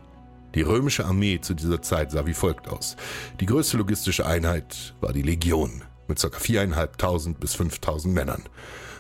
Die 0.54 0.62
römische 0.62 1.06
Armee 1.06 1.40
zu 1.40 1.54
dieser 1.54 1.82
Zeit 1.82 2.12
sah 2.12 2.26
wie 2.26 2.34
folgt 2.34 2.68
aus. 2.68 2.96
Die 3.40 3.46
größte 3.46 3.78
logistische 3.78 4.26
Einheit 4.26 4.94
war 5.00 5.12
die 5.12 5.22
Legion 5.22 5.82
mit 6.08 6.20
ca. 6.20 6.28
4.500 6.28 7.34
bis 7.34 7.56
5.000 7.56 8.08
Männern. 8.08 8.42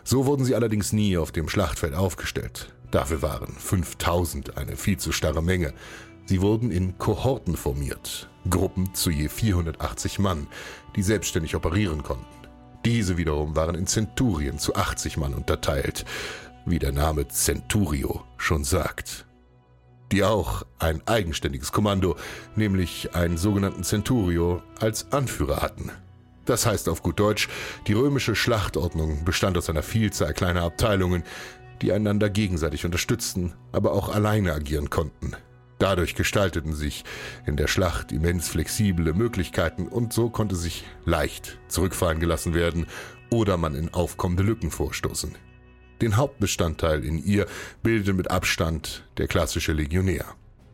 So 0.08 0.24
wurden 0.24 0.44
sie 0.44 0.54
allerdings 0.54 0.92
nie 0.92 1.18
auf 1.18 1.32
dem 1.32 1.48
Schlachtfeld 1.48 1.92
aufgestellt. 1.92 2.72
Dafür 2.92 3.22
waren 3.22 3.52
5000 3.58 4.56
eine 4.56 4.76
viel 4.76 4.98
zu 4.98 5.10
starre 5.10 5.42
Menge. 5.42 5.74
Sie 6.26 6.40
wurden 6.40 6.70
in 6.70 6.96
Kohorten 6.96 7.56
formiert, 7.56 8.28
Gruppen 8.48 8.94
zu 8.94 9.10
je 9.10 9.28
480 9.28 10.20
Mann, 10.20 10.46
die 10.94 11.02
selbstständig 11.02 11.56
operieren 11.56 12.04
konnten. 12.04 12.24
Diese 12.84 13.16
wiederum 13.16 13.56
waren 13.56 13.74
in 13.74 13.88
Zenturien 13.88 14.60
zu 14.60 14.76
80 14.76 15.16
Mann 15.16 15.34
unterteilt, 15.34 16.04
wie 16.66 16.78
der 16.78 16.92
Name 16.92 17.26
Centurio 17.26 18.22
schon 18.36 18.62
sagt. 18.62 19.26
Die 20.12 20.22
auch 20.22 20.62
ein 20.78 21.02
eigenständiges 21.08 21.72
Kommando, 21.72 22.14
nämlich 22.54 23.12
einen 23.16 23.38
sogenannten 23.38 23.82
Centurio, 23.82 24.62
als 24.78 25.10
Anführer 25.10 25.62
hatten. 25.62 25.90
Das 26.46 26.64
heißt 26.64 26.88
auf 26.88 27.02
gut 27.02 27.18
Deutsch, 27.20 27.48
die 27.88 27.92
römische 27.92 28.36
Schlachtordnung 28.36 29.24
bestand 29.24 29.58
aus 29.58 29.68
einer 29.68 29.82
Vielzahl 29.82 30.32
kleiner 30.32 30.62
Abteilungen, 30.62 31.24
die 31.82 31.92
einander 31.92 32.30
gegenseitig 32.30 32.84
unterstützten, 32.84 33.52
aber 33.72 33.92
auch 33.92 34.08
alleine 34.08 34.52
agieren 34.52 34.88
konnten. 34.88 35.32
Dadurch 35.78 36.14
gestalteten 36.14 36.72
sich 36.72 37.04
in 37.44 37.56
der 37.56 37.66
Schlacht 37.66 38.12
immens 38.12 38.48
flexible 38.48 39.12
Möglichkeiten 39.12 39.88
und 39.88 40.12
so 40.12 40.30
konnte 40.30 40.56
sich 40.56 40.84
leicht 41.04 41.58
zurückfallen 41.68 42.20
gelassen 42.20 42.54
werden 42.54 42.86
oder 43.30 43.56
man 43.58 43.74
in 43.74 43.92
aufkommende 43.92 44.42
Lücken 44.42 44.70
vorstoßen. 44.70 45.34
Den 46.00 46.16
Hauptbestandteil 46.16 47.04
in 47.04 47.22
ihr 47.22 47.46
bildete 47.82 48.14
mit 48.14 48.30
Abstand 48.30 49.04
der 49.18 49.26
klassische 49.26 49.72
Legionär. 49.72 50.24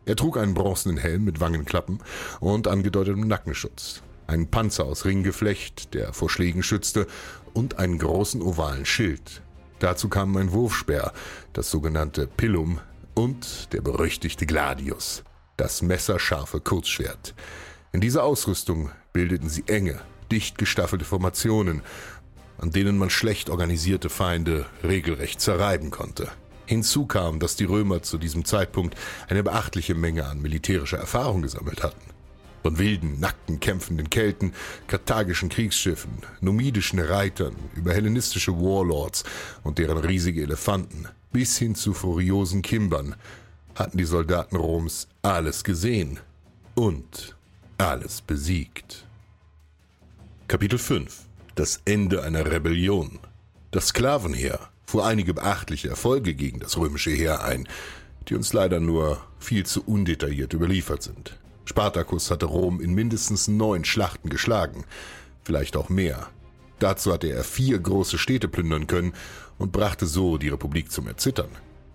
Er 0.05 0.15
trug 0.15 0.37
einen 0.37 0.53
bronzenen 0.53 0.97
Helm 0.97 1.23
mit 1.23 1.39
Wangenklappen 1.39 1.99
und 2.39 2.67
angedeutetem 2.67 3.27
Nackenschutz, 3.27 4.03
einen 4.27 4.49
Panzer 4.49 4.85
aus 4.85 5.05
Ringgeflecht, 5.05 5.93
der 5.93 6.13
vor 6.13 6.29
Schlägen 6.29 6.63
schützte, 6.63 7.07
und 7.53 7.77
einen 7.77 7.99
großen 7.99 8.41
ovalen 8.41 8.85
Schild, 8.85 9.43
Dazu 9.83 10.07
kamen 10.07 10.37
ein 10.37 10.53
Wurfspeer, 10.53 11.11
das 11.51 11.69
sogenannte 11.69 12.25
Pillum 12.25 12.79
und 13.15 13.73
der 13.73 13.81
berüchtigte 13.81 14.45
Gladius, 14.45 15.25
das 15.57 15.81
messerscharfe 15.81 16.61
Kurzschwert. 16.61 17.35
In 17.91 17.99
dieser 17.99 18.23
Ausrüstung 18.23 18.91
bildeten 19.11 19.49
sie 19.49 19.65
enge, 19.67 19.99
dicht 20.31 20.57
gestaffelte 20.57 21.03
Formationen, 21.03 21.81
an 22.59 22.71
denen 22.71 22.97
man 22.97 23.09
schlecht 23.09 23.49
organisierte 23.49 24.07
Feinde 24.07 24.67
regelrecht 24.85 25.41
zerreiben 25.41 25.91
konnte. 25.91 26.29
Hinzu 26.65 27.05
kam, 27.05 27.41
dass 27.41 27.57
die 27.57 27.65
Römer 27.65 28.03
zu 28.03 28.17
diesem 28.17 28.45
Zeitpunkt 28.45 28.95
eine 29.27 29.43
beachtliche 29.43 29.95
Menge 29.95 30.27
an 30.27 30.41
militärischer 30.41 30.97
Erfahrung 30.97 31.41
gesammelt 31.41 31.83
hatten. 31.83 32.13
Von 32.63 32.79
wilden, 32.79 33.19
nackten, 33.19 33.59
kämpfenden 33.59 34.09
Kelten, 34.09 34.53
karthagischen 34.87 35.49
Kriegsschiffen, 35.49 36.11
numidischen 36.39 36.99
Reitern, 36.99 37.55
über 37.75 37.93
hellenistische 37.93 38.53
Warlords 38.53 39.25
und 39.63 39.79
deren 39.79 39.97
riesige 39.97 40.41
Elefanten, 40.41 41.09
bis 41.33 41.57
hin 41.57 41.75
zu 41.75 41.93
furiosen 41.93 42.61
Kimbern, 42.61 43.15
hatten 43.75 43.97
die 43.97 44.05
Soldaten 44.05 44.55
Roms 44.55 45.09
alles 45.23 45.65
gesehen 45.65 46.21
und 46.73 47.35
alles 47.77 48.21
besiegt. 48.21 49.05
Kapitel 50.47 50.79
5 50.79 51.25
Das 51.55 51.81
Ende 51.83 52.23
einer 52.23 52.49
Rebellion 52.49 53.19
Das 53.71 53.87
Sklavenheer 53.87 54.69
fuhr 54.85 55.05
einige 55.05 55.33
beachtliche 55.33 55.89
Erfolge 55.89 56.33
gegen 56.33 56.59
das 56.59 56.77
römische 56.77 57.11
Heer 57.11 57.43
ein, 57.43 57.67
die 58.29 58.35
uns 58.35 58.53
leider 58.53 58.79
nur 58.79 59.21
viel 59.39 59.65
zu 59.65 59.83
undetailliert 59.83 60.53
überliefert 60.53 61.03
sind. 61.03 61.37
Spartacus 61.65 62.31
hatte 62.31 62.45
Rom 62.45 62.81
in 62.81 62.93
mindestens 62.93 63.47
neun 63.47 63.85
Schlachten 63.85 64.29
geschlagen, 64.29 64.85
vielleicht 65.43 65.77
auch 65.77 65.89
mehr. 65.89 66.29
Dazu 66.79 67.13
hatte 67.13 67.27
er 67.27 67.43
vier 67.43 67.79
große 67.79 68.17
Städte 68.17 68.47
plündern 68.47 68.87
können 68.87 69.13
und 69.57 69.71
brachte 69.71 70.05
so 70.05 70.37
die 70.37 70.49
Republik 70.49 70.91
zum 70.91 71.07
Erzittern. 71.07 71.49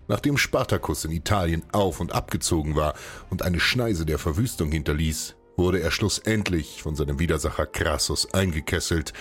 Nachdem 0.07 0.39
Spartacus 0.39 1.05
in 1.05 1.11
Italien 1.11 1.63
auf 1.73 2.01
und 2.01 2.13
abgezogen 2.13 2.75
war 2.75 2.95
und 3.29 3.43
eine 3.43 3.61
Schneise 3.61 4.07
der 4.07 4.19
Verwüstung 4.19 4.73
hinterließ, 4.73 5.35
wurde 5.59 5.81
er 5.81 5.91
schlussendlich 5.91 6.83
von 6.83 6.97
seinem 6.97 7.19
Widersacher 7.19 7.67
Crassus 7.67 8.33
eingekesselt 8.33 9.13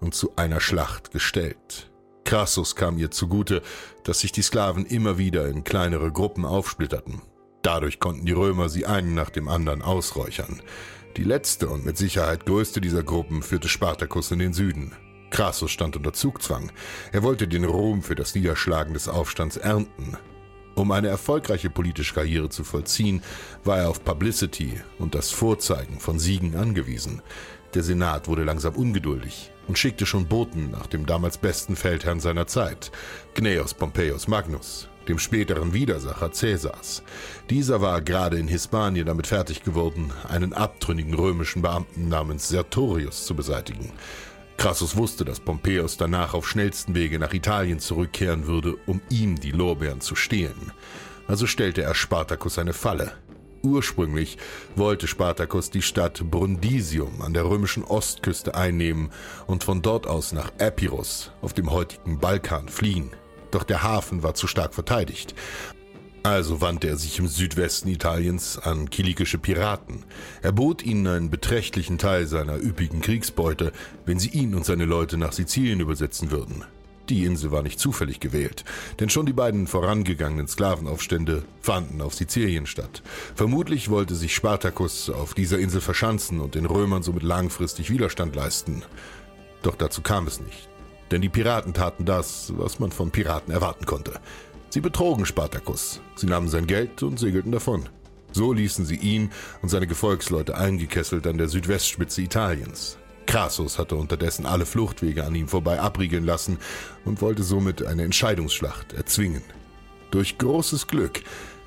und 0.00 0.14
zu 0.14 0.34
einer 0.36 0.58
Schlacht 0.58 1.12
gestellt. 1.12 1.90
Crassus 2.24 2.74
kam 2.74 2.98
ihr 2.98 3.10
zugute, 3.10 3.62
dass 4.04 4.20
sich 4.20 4.32
die 4.32 4.42
Sklaven 4.42 4.86
immer 4.86 5.18
wieder 5.18 5.48
in 5.48 5.64
kleinere 5.64 6.10
Gruppen 6.10 6.44
aufsplitterten. 6.44 7.22
Dadurch 7.62 8.00
konnten 8.00 8.26
die 8.26 8.32
Römer 8.32 8.68
sie 8.68 8.86
einen 8.86 9.14
nach 9.14 9.30
dem 9.30 9.48
anderen 9.48 9.82
ausräuchern. 9.82 10.60
Die 11.16 11.24
letzte 11.24 11.68
und 11.68 11.84
mit 11.84 11.96
Sicherheit 11.96 12.46
größte 12.46 12.80
dieser 12.80 13.02
Gruppen 13.02 13.42
führte 13.42 13.68
Spartacus 13.68 14.30
in 14.30 14.40
den 14.40 14.52
Süden. 14.52 14.92
Crassus 15.30 15.70
stand 15.70 15.96
unter 15.96 16.12
Zugzwang. 16.12 16.72
Er 17.12 17.22
wollte 17.22 17.48
den 17.48 17.64
Ruhm 17.64 18.02
für 18.02 18.14
das 18.14 18.34
Niederschlagen 18.34 18.94
des 18.94 19.08
Aufstands 19.08 19.56
ernten. 19.56 20.16
Um 20.74 20.90
eine 20.90 21.08
erfolgreiche 21.08 21.70
politische 21.70 22.14
Karriere 22.14 22.48
zu 22.48 22.64
vollziehen, 22.64 23.22
war 23.62 23.78
er 23.78 23.90
auf 23.90 24.04
Publicity 24.04 24.80
und 24.98 25.14
das 25.14 25.30
Vorzeigen 25.30 26.00
von 26.00 26.18
Siegen 26.18 26.56
angewiesen. 26.56 27.22
Der 27.74 27.82
Senat 27.82 28.26
wurde 28.28 28.44
langsam 28.44 28.74
ungeduldig 28.74 29.52
und 29.68 29.78
schickte 29.78 30.06
schon 30.06 30.26
Boten 30.26 30.70
nach 30.70 30.86
dem 30.86 31.06
damals 31.06 31.38
besten 31.38 31.76
Feldherrn 31.76 32.20
seiner 32.20 32.46
Zeit, 32.46 32.90
Gnaeus 33.34 33.74
Pompeius 33.74 34.28
Magnus, 34.28 34.88
dem 35.08 35.18
späteren 35.18 35.72
Widersacher 35.72 36.30
Caesars. 36.30 37.02
Dieser 37.50 37.80
war 37.80 38.00
gerade 38.00 38.38
in 38.38 38.48
Hispanien 38.48 39.06
damit 39.06 39.26
fertig 39.26 39.62
geworden, 39.62 40.12
einen 40.28 40.52
abtrünnigen 40.52 41.14
römischen 41.14 41.62
Beamten 41.62 42.08
namens 42.08 42.48
Sertorius 42.48 43.26
zu 43.26 43.34
beseitigen. 43.34 43.92
Crassus 44.56 44.96
wusste, 44.96 45.24
dass 45.24 45.40
Pompeius 45.40 45.96
danach 45.96 46.34
auf 46.34 46.48
schnellsten 46.48 46.94
Wege 46.94 47.18
nach 47.18 47.34
Italien 47.34 47.80
zurückkehren 47.80 48.46
würde, 48.46 48.76
um 48.86 49.00
ihm 49.10 49.40
die 49.40 49.50
Lorbeeren 49.50 50.00
zu 50.00 50.14
stehlen. 50.14 50.72
Also 51.26 51.46
stellte 51.46 51.82
er 51.82 51.94
Spartacus 51.94 52.58
eine 52.58 52.72
Falle. 52.72 53.12
Ursprünglich 53.62 54.38
wollte 54.74 55.06
Spartacus 55.06 55.70
die 55.70 55.82
Stadt 55.82 56.22
Brundisium 56.30 57.22
an 57.22 57.32
der 57.32 57.44
römischen 57.44 57.84
Ostküste 57.84 58.54
einnehmen 58.54 59.10
und 59.46 59.62
von 59.62 59.82
dort 59.82 60.06
aus 60.06 60.32
nach 60.32 60.52
Epirus 60.58 61.30
auf 61.42 61.52
dem 61.54 61.70
heutigen 61.70 62.18
Balkan 62.18 62.68
fliehen. 62.68 63.10
Doch 63.52 63.62
der 63.62 63.84
Hafen 63.84 64.24
war 64.24 64.34
zu 64.34 64.48
stark 64.48 64.74
verteidigt. 64.74 65.36
Also 66.24 66.60
wandte 66.60 66.88
er 66.88 66.96
sich 66.96 67.18
im 67.18 67.26
Südwesten 67.26 67.88
Italiens 67.88 68.56
an 68.56 68.90
kilikische 68.90 69.38
Piraten. 69.38 70.04
Er 70.40 70.52
bot 70.52 70.84
ihnen 70.84 71.06
einen 71.06 71.30
beträchtlichen 71.30 71.98
Teil 71.98 72.26
seiner 72.26 72.56
üppigen 72.56 73.00
Kriegsbeute, 73.00 73.72
wenn 74.06 74.20
sie 74.20 74.30
ihn 74.30 74.54
und 74.54 74.64
seine 74.64 74.84
Leute 74.84 75.16
nach 75.16 75.32
Sizilien 75.32 75.80
übersetzen 75.80 76.30
würden. 76.30 76.64
Die 77.08 77.24
Insel 77.24 77.50
war 77.50 77.64
nicht 77.64 77.80
zufällig 77.80 78.20
gewählt, 78.20 78.64
denn 79.00 79.10
schon 79.10 79.26
die 79.26 79.32
beiden 79.32 79.66
vorangegangenen 79.66 80.46
Sklavenaufstände 80.46 81.42
fanden 81.60 82.00
auf 82.00 82.14
Sizilien 82.14 82.66
statt. 82.66 83.02
Vermutlich 83.34 83.90
wollte 83.90 84.14
sich 84.14 84.34
Spartacus 84.34 85.10
auf 85.10 85.34
dieser 85.34 85.58
Insel 85.58 85.80
verschanzen 85.80 86.40
und 86.40 86.54
den 86.54 86.66
Römern 86.66 87.02
somit 87.02 87.24
langfristig 87.24 87.90
Widerstand 87.90 88.36
leisten. 88.36 88.82
Doch 89.62 89.74
dazu 89.74 90.00
kam 90.02 90.28
es 90.28 90.40
nicht. 90.40 90.71
Denn 91.12 91.20
die 91.20 91.28
Piraten 91.28 91.74
taten 91.74 92.06
das, 92.06 92.54
was 92.56 92.78
man 92.78 92.90
von 92.90 93.10
Piraten 93.10 93.52
erwarten 93.52 93.84
konnte. 93.84 94.14
Sie 94.70 94.80
betrogen 94.80 95.26
Spartacus, 95.26 96.00
sie 96.16 96.26
nahmen 96.26 96.48
sein 96.48 96.66
Geld 96.66 97.02
und 97.02 97.18
segelten 97.18 97.52
davon. 97.52 97.86
So 98.32 98.54
ließen 98.54 98.86
sie 98.86 98.96
ihn 98.96 99.30
und 99.60 99.68
seine 99.68 99.86
Gefolgsleute 99.86 100.56
eingekesselt 100.56 101.26
an 101.26 101.36
der 101.36 101.48
Südwestspitze 101.48 102.22
Italiens. 102.22 102.96
Crassus 103.26 103.78
hatte 103.78 103.96
unterdessen 103.96 104.46
alle 104.46 104.64
Fluchtwege 104.64 105.24
an 105.24 105.34
ihm 105.34 105.48
vorbei 105.48 105.78
abriegeln 105.80 106.24
lassen 106.24 106.56
und 107.04 107.20
wollte 107.20 107.42
somit 107.42 107.84
eine 107.84 108.04
Entscheidungsschlacht 108.04 108.94
erzwingen. 108.94 109.42
Durch 110.12 110.38
großes 110.38 110.86
Glück 110.86 111.20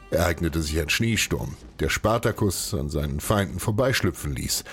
ereignete 0.10 0.64
sich 0.64 0.80
ein 0.80 0.90
Schneesturm, 0.90 1.56
der 1.80 1.90
Spartacus 1.90 2.74
an 2.74 2.90
seinen 2.90 3.20
Feinden 3.20 3.60
vorbeischlüpfen 3.60 4.34
ließ. 4.34 4.64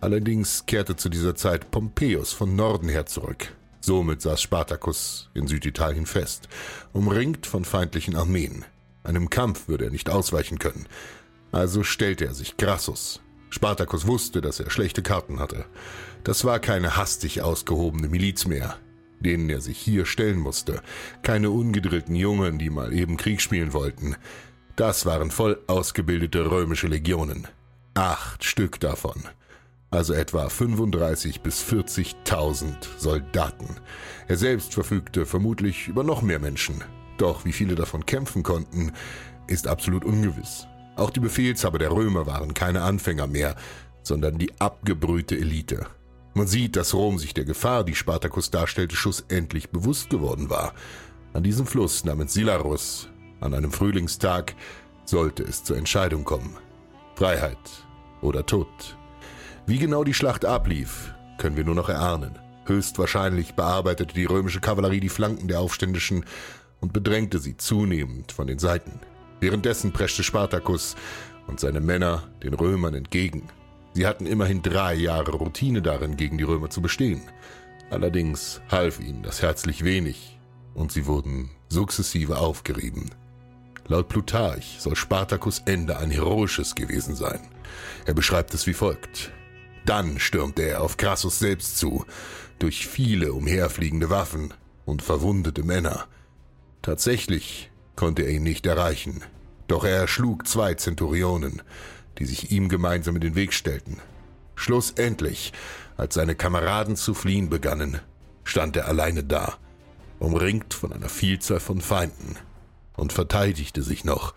Allerdings 0.00 0.66
kehrte 0.66 0.94
zu 0.94 1.08
dieser 1.08 1.34
Zeit 1.34 1.72
Pompeius 1.72 2.32
von 2.32 2.54
Norden 2.54 2.88
her 2.88 3.06
zurück. 3.06 3.52
Somit 3.80 4.20
saß 4.20 4.42
Spartacus 4.42 5.30
in 5.34 5.46
Süditalien 5.46 6.06
fest, 6.06 6.48
umringt 6.92 7.46
von 7.46 7.64
feindlichen 7.64 8.14
Armeen. 8.14 8.64
Einem 9.02 9.30
Kampf 9.30 9.68
würde 9.68 9.86
er 9.86 9.90
nicht 9.90 10.10
ausweichen 10.10 10.58
können. 10.58 10.86
Also 11.50 11.82
stellte 11.82 12.26
er 12.26 12.34
sich 12.34 12.56
Crassus. 12.58 13.20
Spartacus 13.48 14.06
wusste, 14.06 14.40
dass 14.40 14.60
er 14.60 14.70
schlechte 14.70 15.02
Karten 15.02 15.40
hatte. 15.40 15.64
Das 16.22 16.44
war 16.44 16.60
keine 16.60 16.96
hastig 16.96 17.42
ausgehobene 17.42 18.08
Miliz 18.08 18.46
mehr, 18.46 18.76
denen 19.18 19.48
er 19.48 19.60
sich 19.60 19.78
hier 19.78 20.04
stellen 20.04 20.38
musste. 20.38 20.82
Keine 21.22 21.50
ungedrillten 21.50 22.14
Jungen, 22.14 22.58
die 22.58 22.70
mal 22.70 22.92
eben 22.92 23.16
Krieg 23.16 23.40
spielen 23.40 23.72
wollten. 23.72 24.14
Das 24.76 25.06
waren 25.06 25.30
voll 25.30 25.58
ausgebildete 25.66 26.50
römische 26.50 26.86
Legionen. 26.86 27.48
Acht 27.94 28.44
Stück 28.44 28.78
davon 28.78 29.24
also 29.90 30.14
etwa 30.14 30.48
35 30.48 31.40
bis 31.40 31.62
40.000 31.64 32.74
Soldaten. 32.98 33.76
Er 34.28 34.36
selbst 34.36 34.74
verfügte 34.74 35.26
vermutlich 35.26 35.88
über 35.88 36.04
noch 36.04 36.22
mehr 36.22 36.38
Menschen. 36.38 36.84
Doch 37.18 37.44
wie 37.44 37.52
viele 37.52 37.74
davon 37.74 38.06
kämpfen 38.06 38.42
konnten, 38.42 38.92
ist 39.46 39.66
absolut 39.66 40.04
ungewiss. 40.04 40.66
Auch 40.96 41.10
die 41.10 41.20
Befehlshaber 41.20 41.78
der 41.78 41.90
Römer 41.90 42.26
waren 42.26 42.54
keine 42.54 42.82
Anfänger 42.82 43.26
mehr, 43.26 43.56
sondern 44.02 44.38
die 44.38 44.58
abgebrühte 44.60 45.36
Elite. 45.36 45.86
Man 46.34 46.46
sieht, 46.46 46.76
dass 46.76 46.94
Rom 46.94 47.18
sich 47.18 47.34
der 47.34 47.44
Gefahr, 47.44 47.84
die 47.84 47.94
Spartacus 47.94 48.50
darstellte, 48.50 48.94
schlussendlich 48.94 49.70
bewusst 49.70 50.10
geworden 50.10 50.48
war. 50.48 50.74
An 51.32 51.42
diesem 51.42 51.66
Fluss 51.66 52.04
namens 52.04 52.32
Silarus, 52.32 53.08
an 53.40 53.54
einem 53.54 53.72
Frühlingstag, 53.72 54.54
sollte 55.04 55.42
es 55.42 55.64
zur 55.64 55.76
Entscheidung 55.76 56.24
kommen. 56.24 56.56
Freiheit 57.16 57.58
oder 58.22 58.46
Tod. 58.46 58.96
Wie 59.66 59.78
genau 59.78 60.04
die 60.04 60.14
Schlacht 60.14 60.44
ablief, 60.44 61.14
können 61.38 61.56
wir 61.56 61.64
nur 61.64 61.74
noch 61.74 61.88
erahnen. 61.88 62.38
Höchstwahrscheinlich 62.66 63.54
bearbeitete 63.54 64.14
die 64.14 64.24
römische 64.24 64.60
Kavallerie 64.60 65.00
die 65.00 65.08
Flanken 65.08 65.48
der 65.48 65.60
Aufständischen 65.60 66.24
und 66.80 66.92
bedrängte 66.92 67.38
sie 67.38 67.56
zunehmend 67.56 68.32
von 68.32 68.46
den 68.46 68.58
Seiten. 68.58 69.00
Währenddessen 69.40 69.92
preschte 69.92 70.22
Spartacus 70.22 70.96
und 71.46 71.60
seine 71.60 71.80
Männer 71.80 72.28
den 72.42 72.54
Römern 72.54 72.94
entgegen. 72.94 73.48
Sie 73.92 74.06
hatten 74.06 74.26
immerhin 74.26 74.62
drei 74.62 74.94
Jahre 74.94 75.32
Routine 75.32 75.82
darin, 75.82 76.16
gegen 76.16 76.38
die 76.38 76.44
Römer 76.44 76.70
zu 76.70 76.80
bestehen. 76.80 77.22
Allerdings 77.90 78.60
half 78.70 79.00
ihnen 79.00 79.22
das 79.22 79.42
herzlich 79.42 79.84
wenig 79.84 80.38
und 80.74 80.92
sie 80.92 81.06
wurden 81.06 81.50
sukzessive 81.68 82.38
aufgerieben. 82.38 83.10
Laut 83.88 84.08
Plutarch 84.08 84.76
soll 84.78 84.94
Spartacus 84.94 85.62
Ende 85.66 85.98
ein 85.98 86.12
heroisches 86.12 86.76
gewesen 86.76 87.16
sein. 87.16 87.40
Er 88.06 88.14
beschreibt 88.14 88.54
es 88.54 88.66
wie 88.68 88.74
folgt. 88.74 89.32
Dann 89.86 90.18
stürmte 90.18 90.62
er 90.62 90.82
auf 90.82 90.96
Crassus 90.96 91.38
selbst 91.38 91.78
zu, 91.78 92.04
durch 92.58 92.86
viele 92.86 93.32
umherfliegende 93.32 94.10
Waffen 94.10 94.54
und 94.84 95.02
verwundete 95.02 95.62
Männer. 95.62 96.06
Tatsächlich 96.82 97.70
konnte 97.96 98.22
er 98.22 98.30
ihn 98.30 98.42
nicht 98.42 98.66
erreichen, 98.66 99.22
doch 99.66 99.84
er 99.84 99.96
erschlug 99.96 100.46
zwei 100.46 100.74
Zenturionen, 100.74 101.62
die 102.18 102.26
sich 102.26 102.50
ihm 102.50 102.68
gemeinsam 102.68 103.16
in 103.16 103.20
den 103.20 103.34
Weg 103.34 103.52
stellten. 103.52 103.98
Schlussendlich, 104.54 105.52
als 105.96 106.14
seine 106.14 106.34
Kameraden 106.34 106.96
zu 106.96 107.14
fliehen 107.14 107.48
begannen, 107.48 108.00
stand 108.44 108.76
er 108.76 108.88
alleine 108.88 109.24
da, 109.24 109.56
umringt 110.18 110.74
von 110.74 110.92
einer 110.92 111.08
Vielzahl 111.08 111.60
von 111.60 111.80
Feinden, 111.80 112.36
und 112.96 113.12
verteidigte 113.12 113.82
sich 113.82 114.04
noch, 114.04 114.34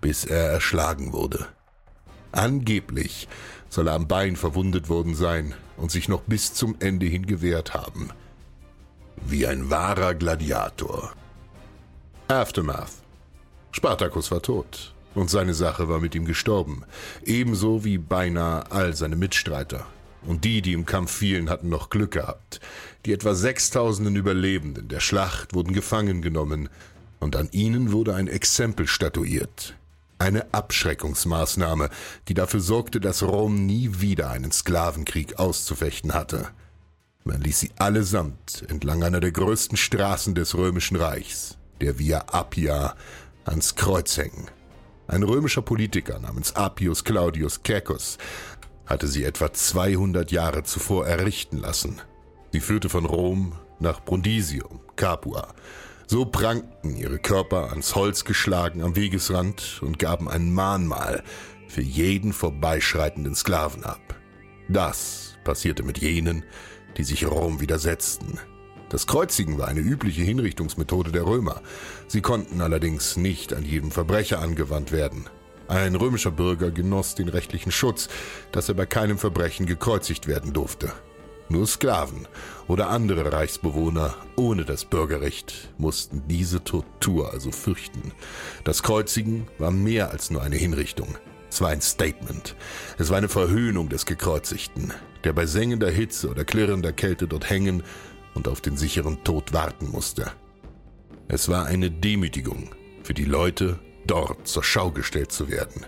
bis 0.00 0.24
er 0.24 0.50
erschlagen 0.50 1.12
wurde. 1.12 1.46
Angeblich 2.30 3.26
soll 3.68 3.88
er 3.88 3.94
am 3.94 4.08
Bein 4.08 4.36
verwundet 4.36 4.88
worden 4.88 5.14
sein 5.14 5.54
und 5.76 5.90
sich 5.90 6.08
noch 6.08 6.22
bis 6.22 6.54
zum 6.54 6.76
Ende 6.80 7.06
hin 7.06 7.26
gewehrt 7.26 7.74
haben. 7.74 8.10
Wie 9.26 9.46
ein 9.46 9.70
wahrer 9.70 10.14
Gladiator. 10.14 11.12
Aftermath. 12.28 12.92
Spartacus 13.72 14.30
war 14.30 14.42
tot 14.42 14.94
und 15.14 15.30
seine 15.30 15.54
Sache 15.54 15.88
war 15.88 16.00
mit 16.00 16.14
ihm 16.14 16.24
gestorben, 16.24 16.84
ebenso 17.24 17.84
wie 17.84 17.98
beinahe 17.98 18.70
all 18.70 18.94
seine 18.94 19.16
Mitstreiter. 19.16 19.86
Und 20.26 20.44
die, 20.44 20.62
die 20.62 20.72
im 20.72 20.84
Kampf 20.84 21.12
fielen, 21.12 21.48
hatten 21.48 21.68
noch 21.68 21.90
Glück 21.90 22.12
gehabt. 22.12 22.60
Die 23.06 23.12
etwa 23.12 23.34
sechstausenden 23.34 24.16
Überlebenden 24.16 24.88
der 24.88 25.00
Schlacht 25.00 25.54
wurden 25.54 25.72
gefangen 25.72 26.22
genommen, 26.22 26.68
und 27.20 27.34
an 27.34 27.48
ihnen 27.50 27.90
wurde 27.92 28.14
ein 28.14 28.28
Exempel 28.28 28.86
statuiert, 28.86 29.74
eine 30.18 30.52
Abschreckungsmaßnahme, 30.52 31.90
die 32.28 32.34
dafür 32.34 32.60
sorgte, 32.60 33.00
dass 33.00 33.22
Rom 33.22 33.66
nie 33.66 34.00
wieder 34.00 34.30
einen 34.30 34.52
Sklavenkrieg 34.52 35.38
auszufechten 35.38 36.14
hatte. 36.14 36.48
Man 37.24 37.40
ließ 37.40 37.60
sie 37.60 37.70
allesamt 37.78 38.64
entlang 38.68 39.02
einer 39.04 39.20
der 39.20 39.32
größten 39.32 39.76
Straßen 39.76 40.34
des 40.34 40.56
römischen 40.56 40.96
Reichs, 40.96 41.58
der 41.80 41.98
Via 41.98 42.24
Appia, 42.32 42.96
ans 43.44 43.74
Kreuz 43.74 44.16
hängen. 44.16 44.46
Ein 45.06 45.22
römischer 45.22 45.62
Politiker 45.62 46.18
namens 46.18 46.54
Appius 46.54 47.04
Claudius 47.04 47.62
Caecus 47.62 48.18
hatte 48.86 49.06
sie 49.06 49.24
etwa 49.24 49.52
200 49.52 50.30
Jahre 50.32 50.64
zuvor 50.64 51.06
errichten 51.06 51.58
lassen. 51.58 52.00
Sie 52.52 52.60
führte 52.60 52.88
von 52.88 53.04
Rom 53.04 53.52
nach 53.78 54.04
Brundisium, 54.04 54.80
Capua. 54.96 55.54
So 56.10 56.24
prangten 56.24 56.96
ihre 56.96 57.18
Körper 57.18 57.68
ans 57.68 57.94
Holz 57.94 58.24
geschlagen 58.24 58.80
am 58.80 58.96
Wegesrand 58.96 59.82
und 59.82 59.98
gaben 59.98 60.26
ein 60.26 60.50
Mahnmal 60.50 61.22
für 61.66 61.82
jeden 61.82 62.32
vorbeischreitenden 62.32 63.34
Sklaven 63.34 63.84
ab. 63.84 64.16
Das 64.70 65.36
passierte 65.44 65.82
mit 65.82 65.98
jenen, 65.98 66.44
die 66.96 67.04
sich 67.04 67.26
Rom 67.26 67.60
widersetzten. 67.60 68.38
Das 68.88 69.06
Kreuzigen 69.06 69.58
war 69.58 69.68
eine 69.68 69.80
übliche 69.80 70.22
Hinrichtungsmethode 70.22 71.12
der 71.12 71.26
Römer. 71.26 71.60
Sie 72.06 72.22
konnten 72.22 72.62
allerdings 72.62 73.18
nicht 73.18 73.52
an 73.52 73.66
jedem 73.66 73.90
Verbrecher 73.90 74.38
angewandt 74.38 74.92
werden. 74.92 75.28
Ein 75.66 75.94
römischer 75.94 76.30
Bürger 76.30 76.70
genoss 76.70 77.16
den 77.16 77.28
rechtlichen 77.28 77.70
Schutz, 77.70 78.08
dass 78.50 78.70
er 78.70 78.74
bei 78.74 78.86
keinem 78.86 79.18
Verbrechen 79.18 79.66
gekreuzigt 79.66 80.26
werden 80.26 80.54
durfte. 80.54 80.90
Nur 81.50 81.66
Sklaven 81.66 82.28
oder 82.66 82.90
andere 82.90 83.32
Reichsbewohner 83.32 84.14
ohne 84.36 84.64
das 84.66 84.84
Bürgerrecht 84.84 85.70
mussten 85.78 86.22
diese 86.28 86.62
Tortur 86.62 87.32
also 87.32 87.50
fürchten. 87.50 88.12
Das 88.64 88.82
Kreuzigen 88.82 89.46
war 89.58 89.70
mehr 89.70 90.10
als 90.10 90.30
nur 90.30 90.42
eine 90.42 90.56
Hinrichtung. 90.56 91.16
Es 91.50 91.62
war 91.62 91.70
ein 91.70 91.80
Statement. 91.80 92.54
Es 92.98 93.08
war 93.08 93.16
eine 93.16 93.30
Verhöhnung 93.30 93.88
des 93.88 94.04
Gekreuzigten, 94.04 94.92
der 95.24 95.32
bei 95.32 95.46
sengender 95.46 95.90
Hitze 95.90 96.28
oder 96.28 96.44
klirrender 96.44 96.92
Kälte 96.92 97.26
dort 97.26 97.48
hängen 97.48 97.82
und 98.34 98.46
auf 98.46 98.60
den 98.60 98.76
sicheren 98.76 99.24
Tod 99.24 99.54
warten 99.54 99.90
musste. 99.90 100.30
Es 101.28 101.48
war 101.48 101.64
eine 101.64 101.90
Demütigung 101.90 102.74
für 103.02 103.14
die 103.14 103.24
Leute, 103.24 103.78
dort 104.06 104.46
zur 104.46 104.62
Schau 104.62 104.90
gestellt 104.90 105.32
zu 105.32 105.48
werden. 105.48 105.86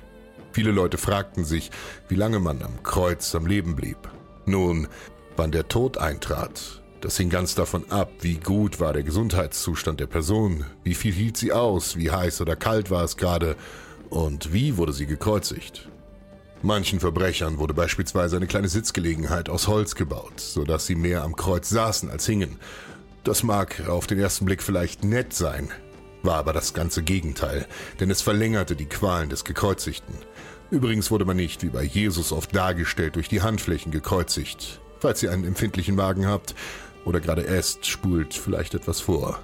Viele 0.52 0.70
Leute 0.70 0.98
fragten 0.98 1.44
sich, 1.44 1.70
wie 2.08 2.14
lange 2.14 2.40
man 2.40 2.62
am 2.62 2.82
Kreuz 2.82 3.34
am 3.34 3.46
Leben 3.46 3.76
blieb. 3.76 3.98
Nun, 4.46 4.88
wann 5.40 5.52
der 5.52 5.68
Tod 5.68 5.96
eintrat, 5.96 6.82
das 7.00 7.16
hing 7.16 7.30
ganz 7.30 7.54
davon 7.54 7.90
ab, 7.90 8.10
wie 8.20 8.34
gut 8.34 8.78
war 8.78 8.92
der 8.92 9.02
Gesundheitszustand 9.02 9.98
der 9.98 10.06
Person, 10.06 10.66
wie 10.84 10.92
viel 10.92 11.14
hielt 11.14 11.38
sie 11.38 11.50
aus, 11.50 11.96
wie 11.96 12.10
heiß 12.10 12.42
oder 12.42 12.56
kalt 12.56 12.90
war 12.90 13.04
es 13.04 13.16
gerade 13.16 13.56
und 14.10 14.52
wie 14.52 14.76
wurde 14.76 14.92
sie 14.92 15.06
gekreuzigt. 15.06 15.88
Manchen 16.60 17.00
Verbrechern 17.00 17.56
wurde 17.56 17.72
beispielsweise 17.72 18.36
eine 18.36 18.48
kleine 18.48 18.68
Sitzgelegenheit 18.68 19.48
aus 19.48 19.66
Holz 19.66 19.94
gebaut, 19.94 20.38
sodass 20.40 20.84
sie 20.84 20.94
mehr 20.94 21.22
am 21.22 21.34
Kreuz 21.34 21.70
saßen 21.70 22.10
als 22.10 22.26
hingen. 22.26 22.58
Das 23.24 23.42
mag 23.42 23.88
auf 23.88 24.06
den 24.06 24.18
ersten 24.18 24.44
Blick 24.44 24.62
vielleicht 24.62 25.04
nett 25.04 25.32
sein, 25.32 25.70
war 26.22 26.36
aber 26.36 26.52
das 26.52 26.74
ganze 26.74 27.02
Gegenteil, 27.02 27.66
denn 27.98 28.10
es 28.10 28.20
verlängerte 28.20 28.76
die 28.76 28.90
Qualen 28.90 29.30
des 29.30 29.46
Gekreuzigten. 29.46 30.16
Übrigens 30.70 31.10
wurde 31.10 31.24
man 31.24 31.38
nicht, 31.38 31.62
wie 31.62 31.70
bei 31.70 31.82
Jesus 31.82 32.30
oft 32.30 32.54
dargestellt, 32.54 33.16
durch 33.16 33.30
die 33.30 33.40
Handflächen 33.40 33.90
gekreuzigt. 33.90 34.82
Falls 35.00 35.22
ihr 35.22 35.32
einen 35.32 35.44
empfindlichen 35.44 35.96
Magen 35.96 36.26
habt 36.26 36.54
oder 37.04 37.20
gerade 37.20 37.46
esst, 37.46 37.86
spult 37.86 38.34
vielleicht 38.34 38.74
etwas 38.74 39.00
vor. 39.00 39.40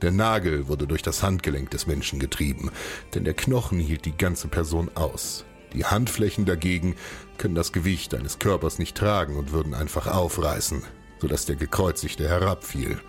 Der 0.00 0.12
Nagel 0.12 0.68
wurde 0.68 0.86
durch 0.86 1.02
das 1.02 1.22
Handgelenk 1.22 1.70
des 1.70 1.86
Menschen 1.86 2.20
getrieben, 2.20 2.70
denn 3.14 3.24
der 3.24 3.34
Knochen 3.34 3.80
hielt 3.80 4.04
die 4.04 4.16
ganze 4.16 4.46
Person 4.46 4.90
aus. 4.94 5.44
Die 5.72 5.84
Handflächen 5.84 6.44
dagegen 6.44 6.94
können 7.38 7.54
das 7.54 7.72
Gewicht 7.72 8.14
eines 8.14 8.38
Körpers 8.38 8.78
nicht 8.78 8.96
tragen 8.96 9.36
und 9.36 9.52
würden 9.52 9.74
einfach 9.74 10.06
aufreißen, 10.06 10.82
sodass 11.20 11.46
der 11.46 11.56
Gekreuzigte 11.56 12.28
herabfiel. 12.28 13.00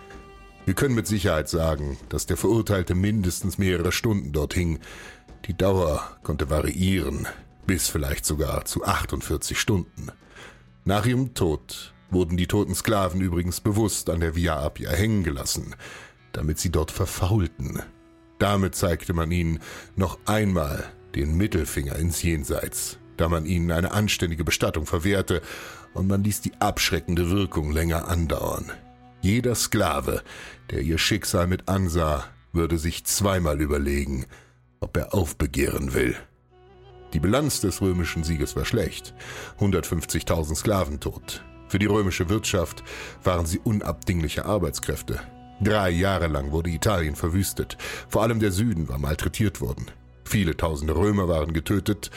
Wir 0.64 0.74
können 0.74 0.94
mit 0.94 1.06
Sicherheit 1.06 1.48
sagen, 1.48 1.96
dass 2.08 2.26
der 2.26 2.36
Verurteilte 2.36 2.94
mindestens 2.94 3.56
mehrere 3.56 3.92
Stunden 3.92 4.32
dort 4.32 4.52
hing. 4.52 4.80
Die 5.46 5.56
Dauer 5.56 6.18
konnte 6.24 6.50
variieren, 6.50 7.26
bis 7.66 7.88
vielleicht 7.88 8.26
sogar 8.26 8.64
zu 8.64 8.84
48 8.84 9.58
Stunden. 9.58 10.10
Nach 10.88 11.04
ihrem 11.04 11.34
Tod 11.34 11.92
wurden 12.08 12.38
die 12.38 12.46
toten 12.46 12.74
Sklaven 12.74 13.20
übrigens 13.20 13.60
bewusst 13.60 14.08
an 14.08 14.20
der 14.20 14.34
Via 14.34 14.58
Appia 14.58 14.90
hängen 14.90 15.22
gelassen, 15.22 15.74
damit 16.32 16.58
sie 16.58 16.72
dort 16.72 16.90
verfaulten. 16.90 17.82
Damit 18.38 18.74
zeigte 18.74 19.12
man 19.12 19.30
ihnen 19.30 19.60
noch 19.96 20.18
einmal 20.24 20.90
den 21.14 21.36
Mittelfinger 21.36 21.96
ins 21.96 22.22
Jenseits, 22.22 22.98
da 23.18 23.28
man 23.28 23.44
ihnen 23.44 23.70
eine 23.70 23.92
anständige 23.92 24.44
Bestattung 24.44 24.86
verwehrte 24.86 25.42
und 25.92 26.06
man 26.06 26.24
ließ 26.24 26.40
die 26.40 26.54
abschreckende 26.58 27.28
Wirkung 27.28 27.70
länger 27.70 28.08
andauern. 28.08 28.72
Jeder 29.20 29.56
Sklave, 29.56 30.22
der 30.70 30.80
ihr 30.80 30.96
Schicksal 30.96 31.48
mit 31.48 31.68
ansah, 31.68 32.24
würde 32.54 32.78
sich 32.78 33.04
zweimal 33.04 33.60
überlegen, 33.60 34.24
ob 34.80 34.96
er 34.96 35.12
aufbegehren 35.12 35.92
will. 35.92 36.16
Die 37.12 37.20
Bilanz 37.20 37.60
des 37.60 37.80
römischen 37.80 38.24
Sieges 38.24 38.54
war 38.56 38.64
schlecht. 38.64 39.14
150.000 39.60 40.56
Sklaven 40.56 41.00
tot. 41.00 41.42
Für 41.68 41.78
die 41.78 41.86
römische 41.86 42.28
Wirtschaft 42.28 42.82
waren 43.22 43.46
sie 43.46 43.58
unabdingliche 43.58 44.44
Arbeitskräfte. 44.44 45.20
Drei 45.60 45.90
Jahre 45.90 46.28
lang 46.28 46.52
wurde 46.52 46.70
Italien 46.70 47.16
verwüstet. 47.16 47.76
Vor 48.08 48.22
allem 48.22 48.40
der 48.40 48.52
Süden 48.52 48.88
war 48.88 48.98
malträtiert 48.98 49.60
worden. 49.60 49.86
Viele 50.24 50.56
tausende 50.56 50.94
Römer 50.94 51.28
waren 51.28 51.52
getötet 51.52 52.10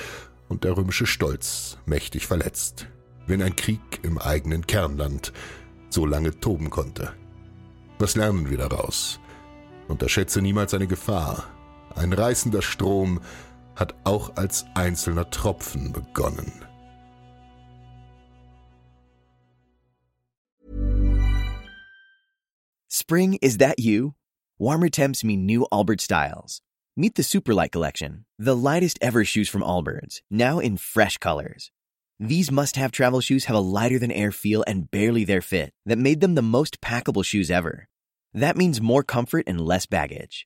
und 0.47 0.63
der 0.63 0.75
römische 0.75 1.07
Stolz 1.07 1.77
mächtig 1.85 2.27
verletzt. 2.27 2.87
Wenn 3.25 3.41
ein 3.41 3.55
Krieg 3.55 3.99
im 4.03 4.17
eigenen 4.17 4.67
Kernland 4.67 5.31
so 5.89 6.05
lange 6.05 6.39
toben 6.39 6.69
konnte. 6.69 7.13
Was 7.99 8.15
lernen 8.15 8.49
wir 8.49 8.57
daraus? 8.57 9.19
Unterschätze 9.87 10.41
niemals 10.41 10.73
eine 10.73 10.87
Gefahr. 10.87 11.45
Ein 11.95 12.13
reißender 12.13 12.61
Strom 12.61 13.21
hat 13.81 13.95
auch 14.03 14.35
als 14.35 14.65
einzelner 14.75 15.27
Tropfen 15.31 15.91
begonnen. 15.91 16.51
Spring, 22.87 23.39
is 23.41 23.57
that 23.57 23.79
you? 23.79 24.13
Warmer 24.59 24.89
temps 24.89 25.23
mean 25.23 25.47
new 25.47 25.65
Albert 25.71 25.99
styles. 25.99 26.61
Meet 26.95 27.15
the 27.15 27.23
Superlight 27.23 27.71
Collection, 27.71 28.25
the 28.37 28.55
lightest 28.55 28.99
ever 29.01 29.25
shoes 29.25 29.49
from 29.49 29.63
Allbirds, 29.63 30.21
now 30.29 30.59
in 30.59 30.77
fresh 30.77 31.17
colors. 31.17 31.71
These 32.19 32.51
must 32.51 32.75
have 32.75 32.91
travel 32.91 33.21
shoes 33.21 33.45
have 33.45 33.55
a 33.55 33.59
lighter 33.77 33.97
than 33.97 34.11
air 34.11 34.31
feel 34.31 34.63
and 34.67 34.91
barely 34.91 35.23
their 35.23 35.41
fit 35.41 35.73
that 35.87 35.97
made 35.97 36.21
them 36.21 36.35
the 36.35 36.43
most 36.43 36.81
packable 36.81 37.25
shoes 37.25 37.49
ever. 37.49 37.87
That 38.33 38.57
means 38.57 38.79
more 38.79 39.03
comfort 39.03 39.45
and 39.47 39.59
less 39.59 39.87
baggage. 39.87 40.45